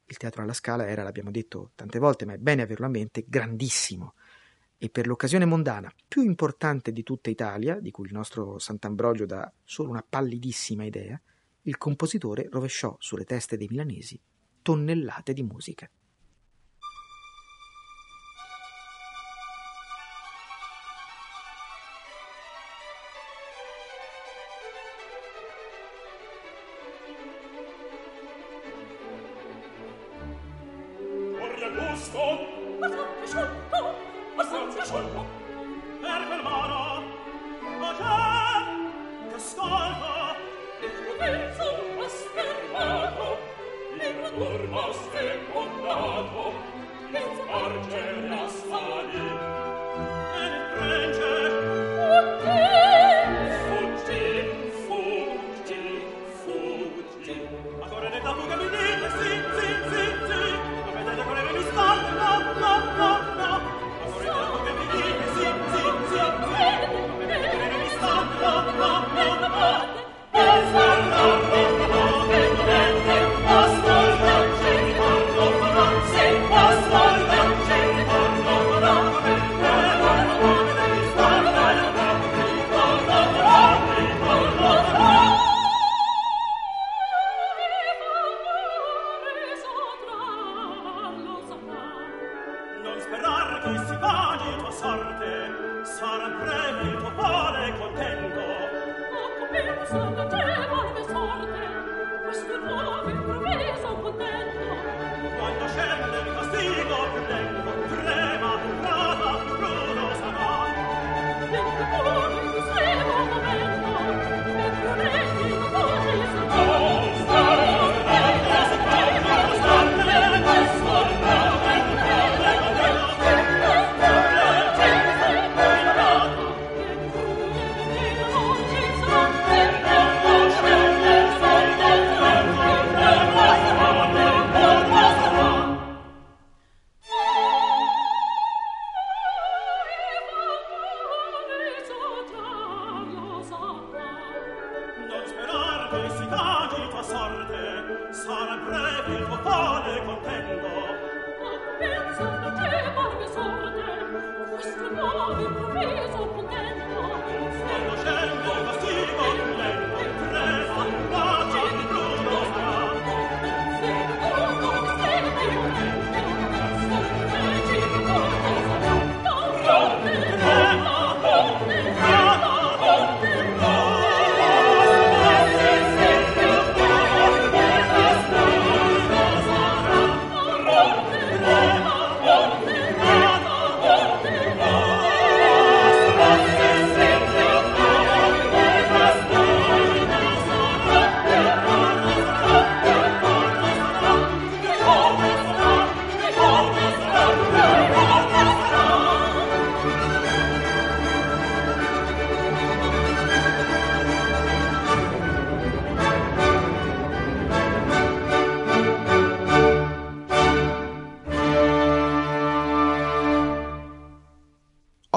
Il 0.08 0.18
teatro 0.18 0.42
alla 0.42 0.54
Scala 0.54 0.88
era, 0.88 1.04
l'abbiamo 1.04 1.30
detto 1.30 1.70
tante 1.76 2.00
volte, 2.00 2.26
ma 2.26 2.34
è 2.34 2.38
bene 2.40 2.64
averlo 2.64 2.88
a 2.88 2.90
mente, 2.90 3.26
grandissimo 3.28 4.16
e 4.80 4.90
per 4.90 5.06
l'occasione 5.06 5.46
mondana 5.46 5.94
più 6.08 6.24
importante 6.24 6.92
di 6.92 7.04
tutta 7.04 7.30
Italia, 7.30 7.80
di 7.80 7.92
cui 7.92 8.08
il 8.08 8.14
nostro 8.14 8.58
Sant'Ambrogio 8.58 9.28
dà 9.28 9.54
solo 9.64 9.90
una 9.90 10.04
pallidissima 10.08 10.84
idea, 10.84 11.22
il 11.64 11.78
compositore 11.78 12.48
rovesciò 12.50 12.96
sulle 12.98 13.26
teste 13.26 13.56
dei 13.56 13.68
milanesi 13.70 14.20
tonnellate 14.70 15.34
di 15.34 15.42
musica. 15.42 15.90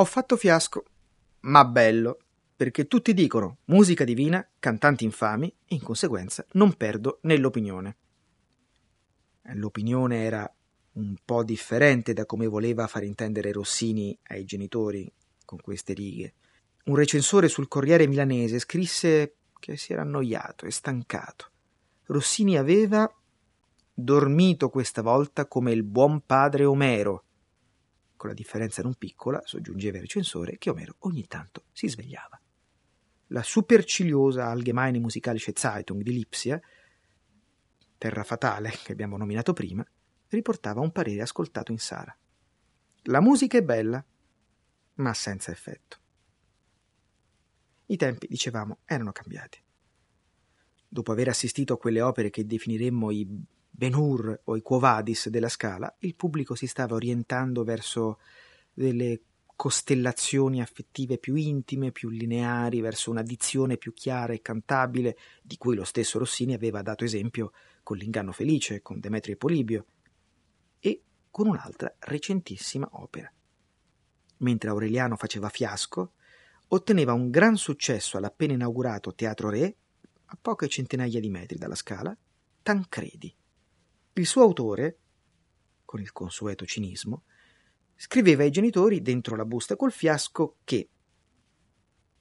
Ho 0.03 0.05
fatto 0.05 0.37
fiasco, 0.37 0.83
ma 1.43 1.65
bello, 1.65 2.19
perché 2.57 2.89
tutti 2.89 3.15
dicono 3.15 3.59
musica 3.67 4.03
divina, 4.03 4.45
cantanti 4.59 5.05
infami, 5.05 5.47
e 5.47 5.77
in 5.77 5.81
conseguenza 5.81 6.45
non 6.55 6.73
perdo 6.73 7.21
nell'opinione. 7.23 7.97
L'opinione 9.53 10.25
era 10.25 10.53
un 10.95 11.15
po' 11.25 11.45
differente 11.45 12.15
da 12.15 12.27
come 12.27 12.49
voleva 12.49 12.89
far 12.89 13.05
intendere 13.05 13.53
Rossini 13.53 14.19
ai 14.25 14.45
genitori 14.45 15.09
con 15.45 15.61
queste 15.61 15.93
righe. 15.93 16.35
Un 16.87 16.97
recensore 16.97 17.47
sul 17.47 17.69
Corriere 17.69 18.09
milanese 18.09 18.59
scrisse 18.59 19.37
che 19.61 19.77
si 19.77 19.93
era 19.93 20.03
annoiato 20.03 20.67
e 20.67 20.73
stancato. 20.73 21.51
Rossini 22.07 22.59
aveva 22.59 23.09
dormito 23.95 24.69
questa 24.69 25.01
volta 25.01 25.47
come 25.47 25.71
il 25.71 25.85
buon 25.85 26.23
padre 26.27 26.65
Omero, 26.65 27.23
con 28.23 28.31
la 28.31 28.37
differenza 28.37 28.83
non 28.83 28.95
piccola, 28.95 29.43
soggiungeva 29.45 29.97
il 29.97 30.03
recensore, 30.03 30.57
che 30.57 30.71
Omero 30.71 30.95
ogni 31.01 31.27
tanto 31.27 31.65
si 31.73 31.89
svegliava. 31.89 32.41
La 33.29 33.43
superciliosa 33.43 34.47
Allgemeine 34.49 35.01
Musikalische 35.01 35.55
Zeitung 35.57 36.03
di 36.03 36.13
Lipsia, 36.13 36.61
terra 37.99 38.23
fatale 38.23 38.71
che 38.85 38.93
abbiamo 38.93 39.17
nominato 39.17 39.53
prima, 39.53 39.85
riportava 40.29 40.79
un 40.79 40.93
parere 40.93 41.23
ascoltato 41.23 41.73
in 41.73 41.79
sala. 41.79 42.17
La 43.07 43.21
musica 43.21 43.59
è 43.59 43.63
bella, 43.65 44.05
ma 44.95 45.15
senza 45.15 45.51
effetto. 45.51 45.97
I 47.87 47.97
tempi, 47.97 48.29
dicevamo, 48.29 48.79
erano 48.85 49.11
cambiati. 49.11 49.61
Dopo 50.87 51.11
aver 51.11 51.27
assistito 51.27 51.73
a 51.73 51.79
quelle 51.79 52.01
opere 52.01 52.31
che 52.31 52.47
definiremmo 52.47 53.11
i 53.11 53.45
Ben-Hur 53.75 54.43
o 54.45 54.57
i 54.57 54.61
Quo 54.61 54.79
Vadis 54.79 55.29
della 55.29 55.49
Scala, 55.49 55.93
il 56.01 56.15
pubblico 56.15 56.55
si 56.55 56.67
stava 56.67 56.95
orientando 56.95 57.65
verso 57.65 58.19
delle 58.73 59.23
costellazioni 59.57 60.61
affettive 60.61 61.19
più 61.19 61.35
intime, 61.35 61.91
più 61.91 62.11
lineari, 62.11 62.81
verso 62.81 63.11
una 63.11 63.23
dizione 63.23 63.79
più 63.79 63.95
chiara 63.95 64.35
e 64.35 64.43
cantabile, 64.43 65.17
di 65.43 65.57
cui 65.57 65.75
lo 65.75 65.85
stesso 65.85 66.19
Rossini 66.19 66.53
aveva 66.53 66.83
dato 66.83 67.05
esempio 67.05 67.53
con 67.83 67.97
L'inganno 67.97 68.33
felice, 68.33 68.83
con 68.83 69.01
Demetrio 69.01 69.35
e 69.35 69.39
Polibio, 69.39 69.87
e 70.79 71.03
con 71.31 71.47
un'altra 71.47 71.95
recentissima 72.01 72.89
opera. 72.93 73.33
Mentre 74.39 74.71
Aureliano 74.71 75.17
faceva 75.17 75.49
fiasco, 75.49 76.13
otteneva 76.69 77.15
un 77.15 77.31
gran 77.31 77.57
successo 77.57 78.17
all'appena 78.17 78.53
inaugurato 78.53 79.15
Teatro 79.15 79.49
Re, 79.49 79.77
a 80.27 80.39
poche 80.41 80.69
centinaia 80.69 81.21
di 81.21 81.31
metri 81.31 81.57
dalla 81.57 81.75
Scala, 81.75 82.17
Tancredi 82.63 83.35
il 84.15 84.27
suo 84.27 84.43
autore, 84.43 84.99
con 85.85 86.01
il 86.01 86.13
consueto 86.13 86.65
cinismo, 86.67 87.25
scriveva 87.97 88.43
ai 88.43 88.51
genitori 88.51 89.01
dentro 89.01 89.37
la 89.37 89.45
busta 89.45 89.77
col 89.77 89.93
fiasco 89.93 90.57
che 90.65 90.89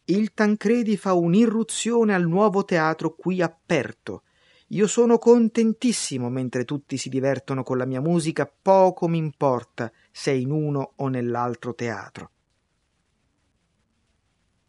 il 0.05 0.33
Tancredi 0.33 0.97
fa 0.97 1.13
un'irruzione 1.13 2.13
al 2.13 2.27
nuovo 2.27 2.65
teatro 2.65 3.15
qui 3.15 3.41
aperto. 3.41 4.23
Io 4.67 4.87
sono 4.87 5.17
contentissimo 5.17 6.29
mentre 6.29 6.65
tutti 6.65 6.97
si 6.97 7.09
divertono 7.09 7.63
con 7.63 7.77
la 7.77 7.85
mia 7.85 8.01
musica, 8.01 8.45
poco 8.45 9.07
mi 9.07 9.17
importa 9.17 9.91
se 10.11 10.31
è 10.31 10.35
in 10.35 10.51
uno 10.51 10.93
o 10.97 11.07
nell'altro 11.07 11.73
teatro. 11.75 12.31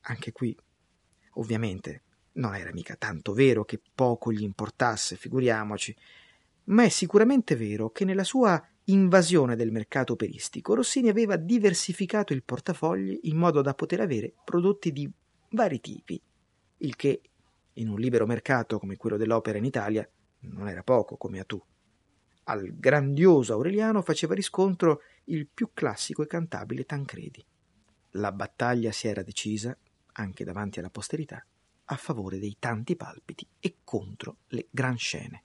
Anche 0.03 0.33
qui, 0.33 0.57
ovviamente, 1.35 2.03
non 2.35 2.55
era 2.55 2.73
mica 2.73 2.97
tanto 2.97 3.33
vero 3.33 3.64
che 3.64 3.81
poco 3.95 4.33
gli 4.33 4.43
importasse, 4.43 5.16
figuriamoci, 5.16 5.97
ma 6.65 6.85
è 6.85 6.89
sicuramente 6.89 7.57
vero 7.57 7.91
che 7.91 8.05
nella 8.05 8.25
sua 8.25 8.63
invasione 8.85 9.57
del 9.57 9.71
mercato 9.71 10.15
operistico 10.15 10.75
Rossini 10.75 11.09
aveva 11.09 11.37
diversificato 11.37 12.33
il 12.33 12.43
portafogli 12.43 13.21
in 13.23 13.37
modo 13.37 13.63
da 13.63 13.75
poter 13.75 14.01
avere 14.01 14.33
prodotti 14.45 14.93
di 14.93 15.11
vari 15.51 15.81
tipi, 15.81 16.21
il 16.79 16.97
che 16.97 17.21
in 17.75 17.89
un 17.89 17.99
libero 17.99 18.27
mercato 18.27 18.79
come 18.79 18.97
quello 18.97 19.17
dell'opera 19.17 19.59
in 19.59 19.65
Italia 19.65 20.09
non 20.41 20.69
era 20.69 20.83
poco 20.83 21.17
come 21.17 21.41
a 21.41 21.45
tu. 21.45 21.63
Al 22.45 22.77
grandioso 22.77 23.53
Aureliano 23.53 24.03
faceva 24.03 24.35
riscontro 24.35 25.03
il 25.25 25.47
più 25.47 25.71
classico 25.73 26.23
e 26.23 26.27
cantabile 26.27 26.85
Tancredi. 26.85 27.45
La 28.17 28.33
battaglia 28.33 28.91
si 28.91 29.07
era 29.07 29.23
decisa, 29.23 29.77
anche 30.15 30.45
davanti 30.45 30.81
alla 30.81 30.91
posterità, 30.91 31.45
a 31.85 31.97
favore 31.97 32.39
dei 32.39 32.57
tanti 32.59 32.97
palpiti 32.97 33.47
e 33.61 33.77
contro 33.85 34.39
le 34.49 34.67
gran 34.71 34.99
scene. 34.99 35.45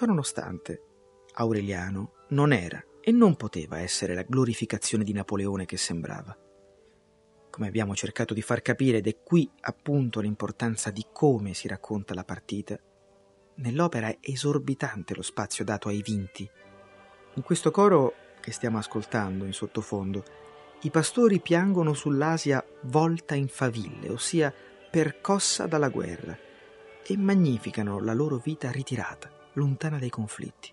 Ciò 0.00 0.06
nonostante, 0.06 0.82
Aureliano 1.34 2.24
non 2.28 2.54
era 2.54 2.82
e 3.02 3.12
non 3.12 3.36
poteva 3.36 3.80
essere 3.80 4.14
la 4.14 4.22
glorificazione 4.22 5.04
di 5.04 5.12
Napoleone 5.12 5.66
che 5.66 5.76
sembrava. 5.76 6.34
Come 7.50 7.66
abbiamo 7.68 7.94
cercato 7.94 8.32
di 8.32 8.40
far 8.40 8.62
capire, 8.62 8.96
ed 8.96 9.08
è 9.08 9.18
qui 9.22 9.50
appunto 9.60 10.20
l'importanza 10.20 10.90
di 10.90 11.04
come 11.12 11.52
si 11.52 11.68
racconta 11.68 12.14
la 12.14 12.24
partita, 12.24 12.80
nell'opera 13.56 14.06
è 14.06 14.16
esorbitante 14.22 15.14
lo 15.14 15.20
spazio 15.20 15.64
dato 15.64 15.88
ai 15.88 16.00
vinti. 16.00 16.50
In 17.34 17.42
questo 17.42 17.70
coro 17.70 18.14
che 18.40 18.52
stiamo 18.52 18.78
ascoltando 18.78 19.44
in 19.44 19.52
sottofondo, 19.52 20.24
i 20.80 20.90
pastori 20.90 21.40
piangono 21.40 21.92
sull'Asia 21.92 22.64
volta 22.84 23.34
in 23.34 23.48
faville, 23.48 24.08
ossia 24.08 24.50
percossa 24.90 25.66
dalla 25.66 25.90
guerra, 25.90 26.34
e 27.06 27.16
magnificano 27.18 28.00
la 28.00 28.14
loro 28.14 28.38
vita 28.38 28.70
ritirata, 28.70 29.36
lontana 29.54 29.98
dai 29.98 30.10
conflitti. 30.10 30.72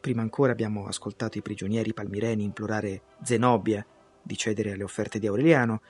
Prima 0.00 0.22
ancora 0.22 0.52
abbiamo 0.52 0.86
ascoltato 0.86 1.36
i 1.38 1.42
prigionieri 1.42 1.92
palmireni 1.92 2.44
implorare 2.44 3.02
Zenobia 3.22 3.84
di 4.22 4.36
cedere 4.36 4.72
alle 4.72 4.84
offerte 4.84 5.18
di 5.18 5.26
Aureliano. 5.26 5.82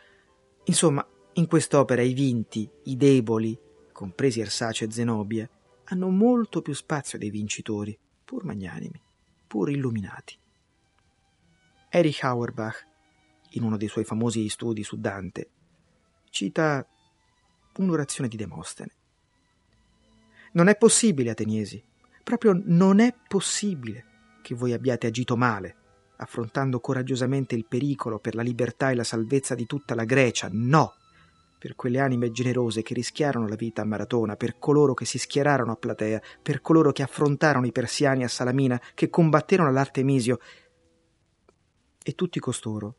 Insomma, 0.65 1.07
in 1.35 1.47
quest'opera 1.47 2.03
i 2.03 2.15
vinti, 2.15 2.69
i 2.85 2.97
deboli, 2.97 3.59
compresi 3.93 4.41
Ersace 4.41 4.87
e 4.87 4.91
Zenobia, 4.91 5.49
hanno 5.85 6.09
molto 6.09 6.63
più 6.63 6.73
spazio 6.73 7.19
dei 7.19 7.31
vincitori, 7.31 7.99
pur 8.25 8.45
magnanimi, 8.45 9.01
pur 9.47 9.71
illuminati. 9.71 10.39
Erich 11.89 12.25
Auerbach, 12.25 12.87
in 13.51 13.63
uno 13.63 13.77
dei 13.77 13.89
suoi 13.89 14.05
famosi 14.05 14.49
studi 14.49 14.83
su 14.83 14.99
Dante, 14.99 15.51
cita 16.31 16.87
un'orazione 17.77 18.29
di 18.29 18.37
Demostene. 18.37 18.93
Non 20.57 20.69
è 20.69 20.77
possibile, 20.77 21.31
Ateniesi, 21.31 21.83
proprio 22.25 22.59
non 22.65 22.99
è 22.99 23.15
possibile 23.29 24.05
che 24.41 24.55
voi 24.55 24.73
abbiate 24.73 25.07
agito 25.07 25.37
male, 25.37 25.77
affrontando 26.17 26.81
coraggiosamente 26.81 27.55
il 27.55 27.67
pericolo 27.67 28.19
per 28.19 28.35
la 28.35 28.41
libertà 28.41 28.91
e 28.91 28.95
la 28.95 29.05
salvezza 29.05 29.55
di 29.55 29.67
tutta 29.67 29.95
la 29.95 30.05
Grecia. 30.05 30.49
No! 30.51 30.95
Per 31.59 31.75
quelle 31.75 32.01
anime 32.01 32.31
generose 32.31 32.81
che 32.81 32.95
rischiarono 32.95 33.47
la 33.47 33.55
vita 33.55 33.83
a 33.83 33.85
Maratona, 33.85 34.37
per 34.37 34.59
coloro 34.59 34.95
che 34.95 35.05
si 35.05 35.19
schierarono 35.19 35.73
a 35.73 35.77
Platea, 35.77 36.23
per 36.41 36.63
coloro 36.63 36.91
che 36.91 37.03
affrontarono 37.03 37.67
i 37.67 37.73
persiani 37.73 38.25
a 38.25 38.29
Salamina, 38.29 38.81
che 38.95 39.11
combatterono 39.11 39.69
all'Artemisio. 39.69 40.39
E 42.03 42.15
tutti 42.15 42.41
costoro 42.41 42.95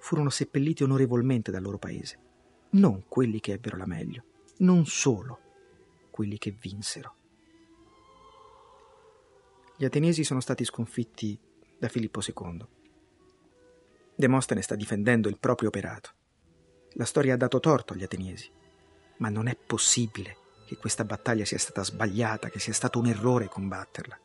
furono 0.00 0.30
seppelliti 0.30 0.84
onorevolmente 0.84 1.50
dal 1.50 1.62
loro 1.62 1.76
paese, 1.76 2.18
non 2.70 3.04
quelli 3.08 3.40
che 3.40 3.52
ebbero 3.52 3.76
la 3.76 3.86
meglio, 3.86 4.24
non 4.58 4.86
solo 4.86 5.40
quelli 6.18 6.36
che 6.36 6.50
vinsero. 6.50 7.14
Gli 9.76 9.84
ateniesi 9.84 10.24
sono 10.24 10.40
stati 10.40 10.64
sconfitti 10.64 11.38
da 11.78 11.86
Filippo 11.86 12.20
II. 12.20 12.66
Demostene 14.16 14.62
sta 14.62 14.74
difendendo 14.74 15.28
il 15.28 15.38
proprio 15.38 15.68
operato. 15.68 16.10
La 16.94 17.04
storia 17.04 17.34
ha 17.34 17.36
dato 17.36 17.60
torto 17.60 17.92
agli 17.92 18.02
ateniesi, 18.02 18.50
ma 19.18 19.28
non 19.28 19.46
è 19.46 19.54
possibile 19.54 20.36
che 20.66 20.76
questa 20.76 21.04
battaglia 21.04 21.44
sia 21.44 21.56
stata 21.56 21.84
sbagliata, 21.84 22.48
che 22.48 22.58
sia 22.58 22.72
stato 22.72 22.98
un 22.98 23.06
errore 23.06 23.46
combatterla. 23.46 24.18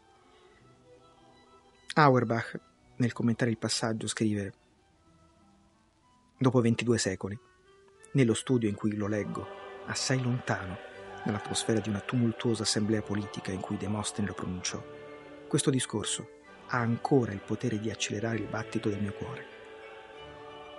Auerbach, 1.93 2.59
nel 2.95 3.13
commentare 3.13 3.51
il 3.51 3.59
passaggio, 3.59 4.07
scrive 4.07 4.53
Dopo 6.39 6.59
22 6.59 6.97
secoli, 6.97 7.39
nello 8.13 8.33
studio 8.33 8.67
in 8.67 8.73
cui 8.73 8.95
lo 8.95 9.05
leggo, 9.05 9.45
assai 9.85 10.19
lontano, 10.23 10.91
nell'atmosfera 11.25 11.79
di 11.79 11.89
una 11.89 11.99
tumultuosa 11.99 12.63
assemblea 12.63 13.01
politica 13.01 13.51
in 13.51 13.59
cui 13.59 13.77
Demostene 13.77 14.27
lo 14.27 14.33
pronunciò, 14.33 14.83
questo 15.47 15.69
discorso 15.69 16.27
ha 16.67 16.79
ancora 16.79 17.31
il 17.31 17.41
potere 17.41 17.79
di 17.79 17.91
accelerare 17.91 18.37
il 18.37 18.47
battito 18.47 18.89
del 18.89 19.01
mio 19.01 19.13
cuore. 19.13 19.45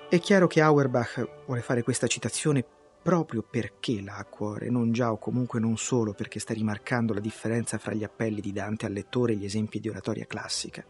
È 0.08 0.18
chiaro 0.18 0.46
che 0.46 0.60
Auerbach 0.60 1.44
vuole 1.46 1.60
fare 1.60 1.82
questa 1.82 2.06
citazione 2.06 2.64
proprio 3.04 3.42
perché 3.42 4.00
l'ha 4.00 4.16
a 4.16 4.24
cuore, 4.24 4.70
non 4.70 4.90
già 4.90 5.12
o 5.12 5.18
comunque 5.18 5.60
non 5.60 5.76
solo 5.76 6.14
perché 6.14 6.38
sta 6.38 6.54
rimarcando 6.54 7.12
la 7.12 7.20
differenza 7.20 7.78
fra 7.78 7.92
gli 7.92 8.02
appelli 8.02 8.40
di 8.40 8.50
Dante 8.50 8.86
al 8.86 8.92
lettore 8.92 9.34
e 9.34 9.36
gli 9.36 9.44
esempi 9.44 9.78
di 9.78 9.88
oratoria 9.88 10.24
classica. 10.24 10.84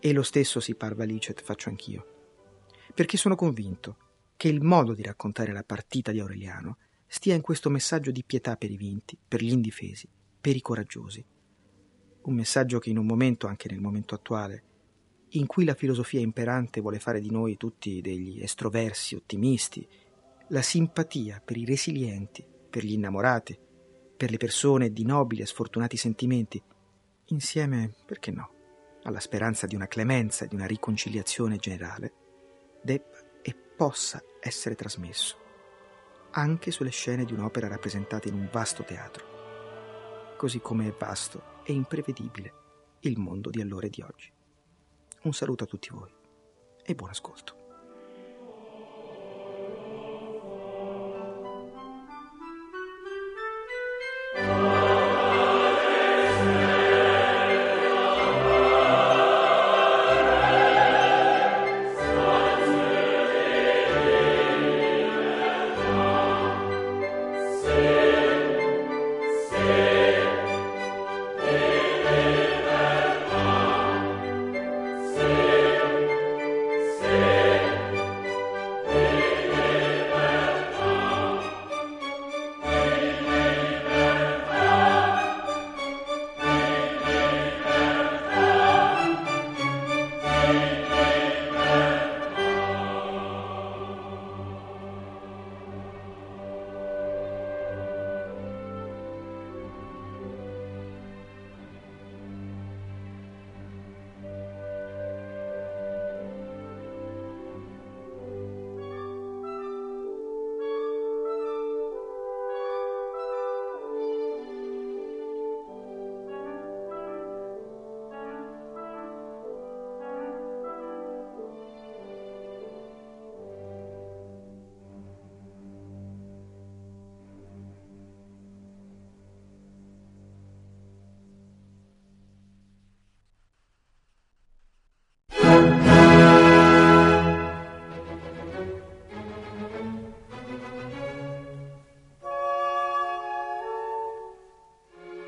E 0.00 0.12
lo 0.12 0.22
stesso 0.22 0.58
si 0.58 0.74
parva 0.74 1.04
licet 1.04 1.40
faccio 1.40 1.68
anch'io. 1.68 2.06
Perché 2.92 3.16
sono 3.16 3.36
convinto 3.36 3.96
che 4.36 4.48
il 4.48 4.60
modo 4.60 4.92
di 4.92 5.02
raccontare 5.02 5.52
la 5.52 5.62
partita 5.62 6.10
di 6.10 6.20
Aureliano 6.20 6.76
stia 7.14 7.36
in 7.36 7.42
questo 7.42 7.70
messaggio 7.70 8.10
di 8.10 8.24
pietà 8.24 8.56
per 8.56 8.72
i 8.72 8.76
vinti, 8.76 9.16
per 9.16 9.40
gli 9.40 9.52
indifesi, 9.52 10.08
per 10.40 10.56
i 10.56 10.60
coraggiosi. 10.60 11.24
Un 12.22 12.34
messaggio 12.34 12.80
che 12.80 12.90
in 12.90 12.98
un 12.98 13.06
momento, 13.06 13.46
anche 13.46 13.68
nel 13.70 13.80
momento 13.80 14.16
attuale, 14.16 14.64
in 15.28 15.46
cui 15.46 15.64
la 15.64 15.74
filosofia 15.74 16.18
imperante 16.18 16.80
vuole 16.80 16.98
fare 16.98 17.20
di 17.20 17.30
noi 17.30 17.56
tutti 17.56 18.00
degli 18.00 18.42
estroversi 18.42 19.14
ottimisti, 19.14 19.86
la 20.48 20.60
simpatia 20.60 21.40
per 21.42 21.56
i 21.56 21.64
resilienti, 21.64 22.44
per 22.68 22.84
gli 22.84 22.94
innamorati, 22.94 23.56
per 24.16 24.32
le 24.32 24.36
persone 24.36 24.92
di 24.92 25.04
nobili 25.04 25.42
e 25.42 25.46
sfortunati 25.46 25.96
sentimenti, 25.96 26.60
insieme, 27.26 27.94
perché 28.04 28.32
no, 28.32 28.50
alla 29.04 29.20
speranza 29.20 29.68
di 29.68 29.76
una 29.76 29.86
clemenza 29.86 30.46
e 30.46 30.48
di 30.48 30.56
una 30.56 30.66
riconciliazione 30.66 31.58
generale, 31.58 32.12
debba 32.82 33.40
e 33.40 33.54
possa 33.54 34.20
essere 34.40 34.74
trasmesso, 34.74 35.43
anche 36.34 36.70
sulle 36.70 36.90
scene 36.90 37.24
di 37.24 37.32
un'opera 37.32 37.68
rappresentata 37.68 38.28
in 38.28 38.34
un 38.34 38.48
vasto 38.50 38.82
teatro, 38.82 40.34
così 40.36 40.60
come 40.60 40.88
è 40.88 40.94
vasto 40.98 41.62
e 41.64 41.72
imprevedibile 41.72 42.62
il 43.00 43.18
mondo 43.18 43.50
di 43.50 43.60
allora 43.60 43.86
e 43.86 43.90
di 43.90 44.02
oggi. 44.02 44.32
Un 45.22 45.32
saluto 45.32 45.64
a 45.64 45.66
tutti 45.66 45.90
voi 45.92 46.12
e 46.84 46.94
buon 46.94 47.10
ascolto. 47.10 47.63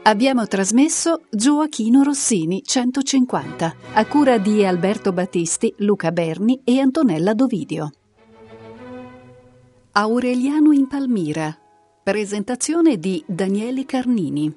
Abbiamo 0.07 0.47
trasmesso 0.47 1.23
Gioachino 1.31 2.05
Rossini 2.05 2.63
150, 2.65 3.75
a 3.95 4.07
cura 4.07 4.39
di 4.39 4.65
Alberto 4.65 5.13
Battisti, 5.13 5.75
Luca 5.79 6.13
Berni 6.13 6.61
e 6.63 6.79
Antonella 6.79 7.35
Dovidio. 7.35 7.91
Aureliano 9.91 10.71
in 10.71 10.87
Palmira. 10.87 11.59
Presentazione 12.05 12.99
di 13.01 13.21
Daniele 13.27 13.85
Carnini. 13.85 14.55